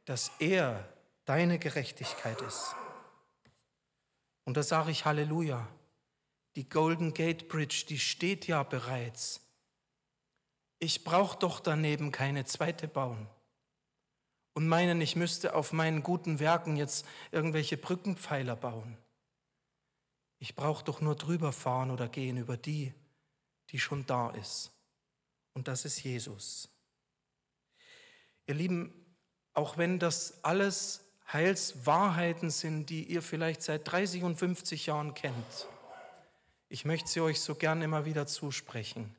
dass 0.05 0.31
er 0.39 0.87
deine 1.25 1.59
Gerechtigkeit 1.59 2.41
ist. 2.41 2.75
Und 4.45 4.57
da 4.57 4.63
sage 4.63 4.91
ich 4.91 5.05
Halleluja. 5.05 5.67
Die 6.55 6.67
Golden 6.67 7.13
Gate 7.13 7.47
Bridge, 7.47 7.85
die 7.87 7.99
steht 7.99 8.47
ja 8.47 8.63
bereits. 8.63 9.41
Ich 10.79 11.03
brauche 11.03 11.37
doch 11.39 11.59
daneben 11.59 12.11
keine 12.11 12.43
zweite 12.45 12.87
bauen. 12.87 13.27
Und 14.53 14.67
meinen, 14.67 14.99
ich 14.99 15.15
müsste 15.15 15.55
auf 15.55 15.71
meinen 15.71 16.03
guten 16.03 16.39
Werken 16.39 16.75
jetzt 16.75 17.05
irgendwelche 17.31 17.77
Brückenpfeiler 17.77 18.57
bauen. 18.57 18.97
Ich 20.39 20.55
brauche 20.55 20.83
doch 20.83 20.99
nur 20.99 21.15
drüber 21.15 21.53
fahren 21.53 21.91
oder 21.91 22.09
gehen 22.09 22.35
über 22.35 22.57
die, 22.57 22.93
die 23.69 23.79
schon 23.79 24.05
da 24.05 24.31
ist 24.31 24.73
und 25.53 25.67
das 25.67 25.85
ist 25.85 26.03
Jesus. 26.03 26.69
Ihr 28.47 28.55
Lieben, 28.55 28.93
auch 29.53 29.77
wenn 29.77 29.99
das 29.99 30.43
alles 30.43 31.05
Heilswahrheiten 31.31 32.49
sind, 32.49 32.89
die 32.89 33.03
ihr 33.03 33.21
vielleicht 33.21 33.61
seit 33.61 33.89
30 33.89 34.23
und 34.23 34.37
50 34.37 34.87
Jahren 34.87 35.13
kennt, 35.13 35.67
ich 36.69 36.85
möchte 36.85 37.09
sie 37.09 37.21
euch 37.21 37.41
so 37.41 37.55
gern 37.55 37.81
immer 37.81 38.05
wieder 38.05 38.27
zusprechen. 38.27 39.15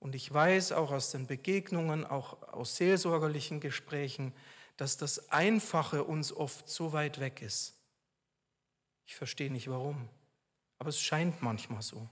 Und 0.00 0.16
ich 0.16 0.32
weiß 0.32 0.72
auch 0.72 0.90
aus 0.90 1.12
den 1.12 1.28
Begegnungen, 1.28 2.04
auch 2.04 2.42
aus 2.52 2.76
seelsorgerlichen 2.76 3.60
Gesprächen, 3.60 4.34
dass 4.76 4.96
das 4.96 5.30
Einfache 5.30 6.02
uns 6.02 6.32
oft 6.32 6.68
so 6.68 6.92
weit 6.92 7.20
weg 7.20 7.40
ist. 7.40 7.74
Ich 9.06 9.14
verstehe 9.14 9.50
nicht 9.52 9.68
warum, 9.68 10.08
aber 10.80 10.88
es 10.88 11.00
scheint 11.00 11.40
manchmal 11.40 11.82
so. 11.82 12.08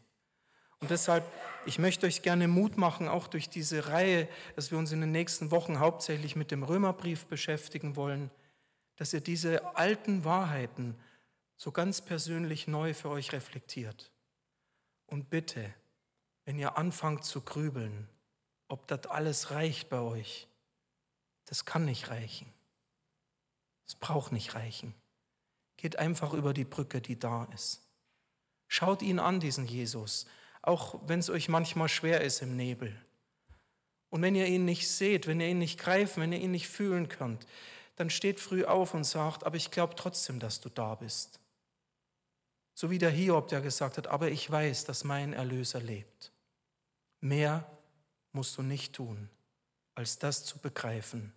Und 0.80 0.90
deshalb, 0.90 1.24
ich 1.66 1.78
möchte 1.78 2.06
euch 2.06 2.22
gerne 2.22 2.48
Mut 2.48 2.78
machen, 2.78 3.06
auch 3.08 3.28
durch 3.28 3.48
diese 3.48 3.88
Reihe, 3.88 4.28
dass 4.56 4.70
wir 4.70 4.78
uns 4.78 4.92
in 4.92 5.00
den 5.00 5.12
nächsten 5.12 5.50
Wochen 5.50 5.78
hauptsächlich 5.78 6.36
mit 6.36 6.50
dem 6.50 6.62
Römerbrief 6.62 7.26
beschäftigen 7.26 7.96
wollen, 7.96 8.30
dass 8.96 9.12
ihr 9.12 9.20
diese 9.20 9.76
alten 9.76 10.24
Wahrheiten 10.24 10.98
so 11.56 11.70
ganz 11.70 12.00
persönlich 12.00 12.66
neu 12.66 12.94
für 12.94 13.10
euch 13.10 13.32
reflektiert. 13.32 14.10
Und 15.06 15.28
bitte, 15.28 15.74
wenn 16.46 16.58
ihr 16.58 16.78
anfangt 16.78 17.24
zu 17.24 17.42
grübeln, 17.42 18.08
ob 18.68 18.86
das 18.86 19.06
alles 19.06 19.50
reicht 19.50 19.90
bei 19.90 20.00
euch, 20.00 20.48
das 21.44 21.66
kann 21.66 21.84
nicht 21.84 22.08
reichen. 22.08 22.50
Es 23.86 23.94
braucht 23.94 24.32
nicht 24.32 24.54
reichen. 24.54 24.94
Geht 25.76 25.96
einfach 25.96 26.32
über 26.32 26.54
die 26.54 26.64
Brücke, 26.64 27.00
die 27.00 27.18
da 27.18 27.44
ist. 27.54 27.82
Schaut 28.68 29.02
ihn 29.02 29.18
an, 29.18 29.40
diesen 29.40 29.66
Jesus 29.66 30.26
auch 30.62 31.00
wenn 31.06 31.20
es 31.20 31.30
euch 31.30 31.48
manchmal 31.48 31.88
schwer 31.88 32.20
ist 32.20 32.42
im 32.42 32.56
Nebel. 32.56 32.94
Und 34.10 34.22
wenn 34.22 34.34
ihr 34.34 34.46
ihn 34.46 34.64
nicht 34.64 34.88
seht, 34.88 35.26
wenn 35.26 35.40
ihr 35.40 35.48
ihn 35.48 35.58
nicht 35.58 35.78
greifen, 35.78 36.22
wenn 36.22 36.32
ihr 36.32 36.40
ihn 36.40 36.50
nicht 36.50 36.68
fühlen 36.68 37.08
könnt, 37.08 37.46
dann 37.96 38.10
steht 38.10 38.40
früh 38.40 38.64
auf 38.64 38.94
und 38.94 39.04
sagt, 39.04 39.44
aber 39.44 39.56
ich 39.56 39.70
glaube 39.70 39.94
trotzdem, 39.94 40.40
dass 40.40 40.60
du 40.60 40.68
da 40.68 40.94
bist. 40.94 41.38
So 42.74 42.90
wie 42.90 42.98
der 42.98 43.10
Hiob, 43.10 43.48
der 43.48 43.60
gesagt 43.60 43.98
hat, 43.98 44.06
aber 44.06 44.30
ich 44.30 44.50
weiß, 44.50 44.84
dass 44.84 45.04
mein 45.04 45.32
Erlöser 45.32 45.80
lebt. 45.80 46.32
Mehr 47.20 47.70
musst 48.32 48.56
du 48.56 48.62
nicht 48.62 48.94
tun, 48.94 49.28
als 49.94 50.18
das 50.18 50.44
zu 50.44 50.58
begreifen. 50.58 51.32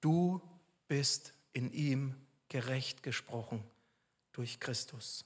Du 0.00 0.40
bist 0.86 1.34
in 1.52 1.72
ihm 1.72 2.14
gerecht 2.48 3.02
gesprochen 3.02 3.62
durch 4.32 4.60
Christus. 4.60 5.24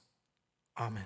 Amen. 0.73 1.05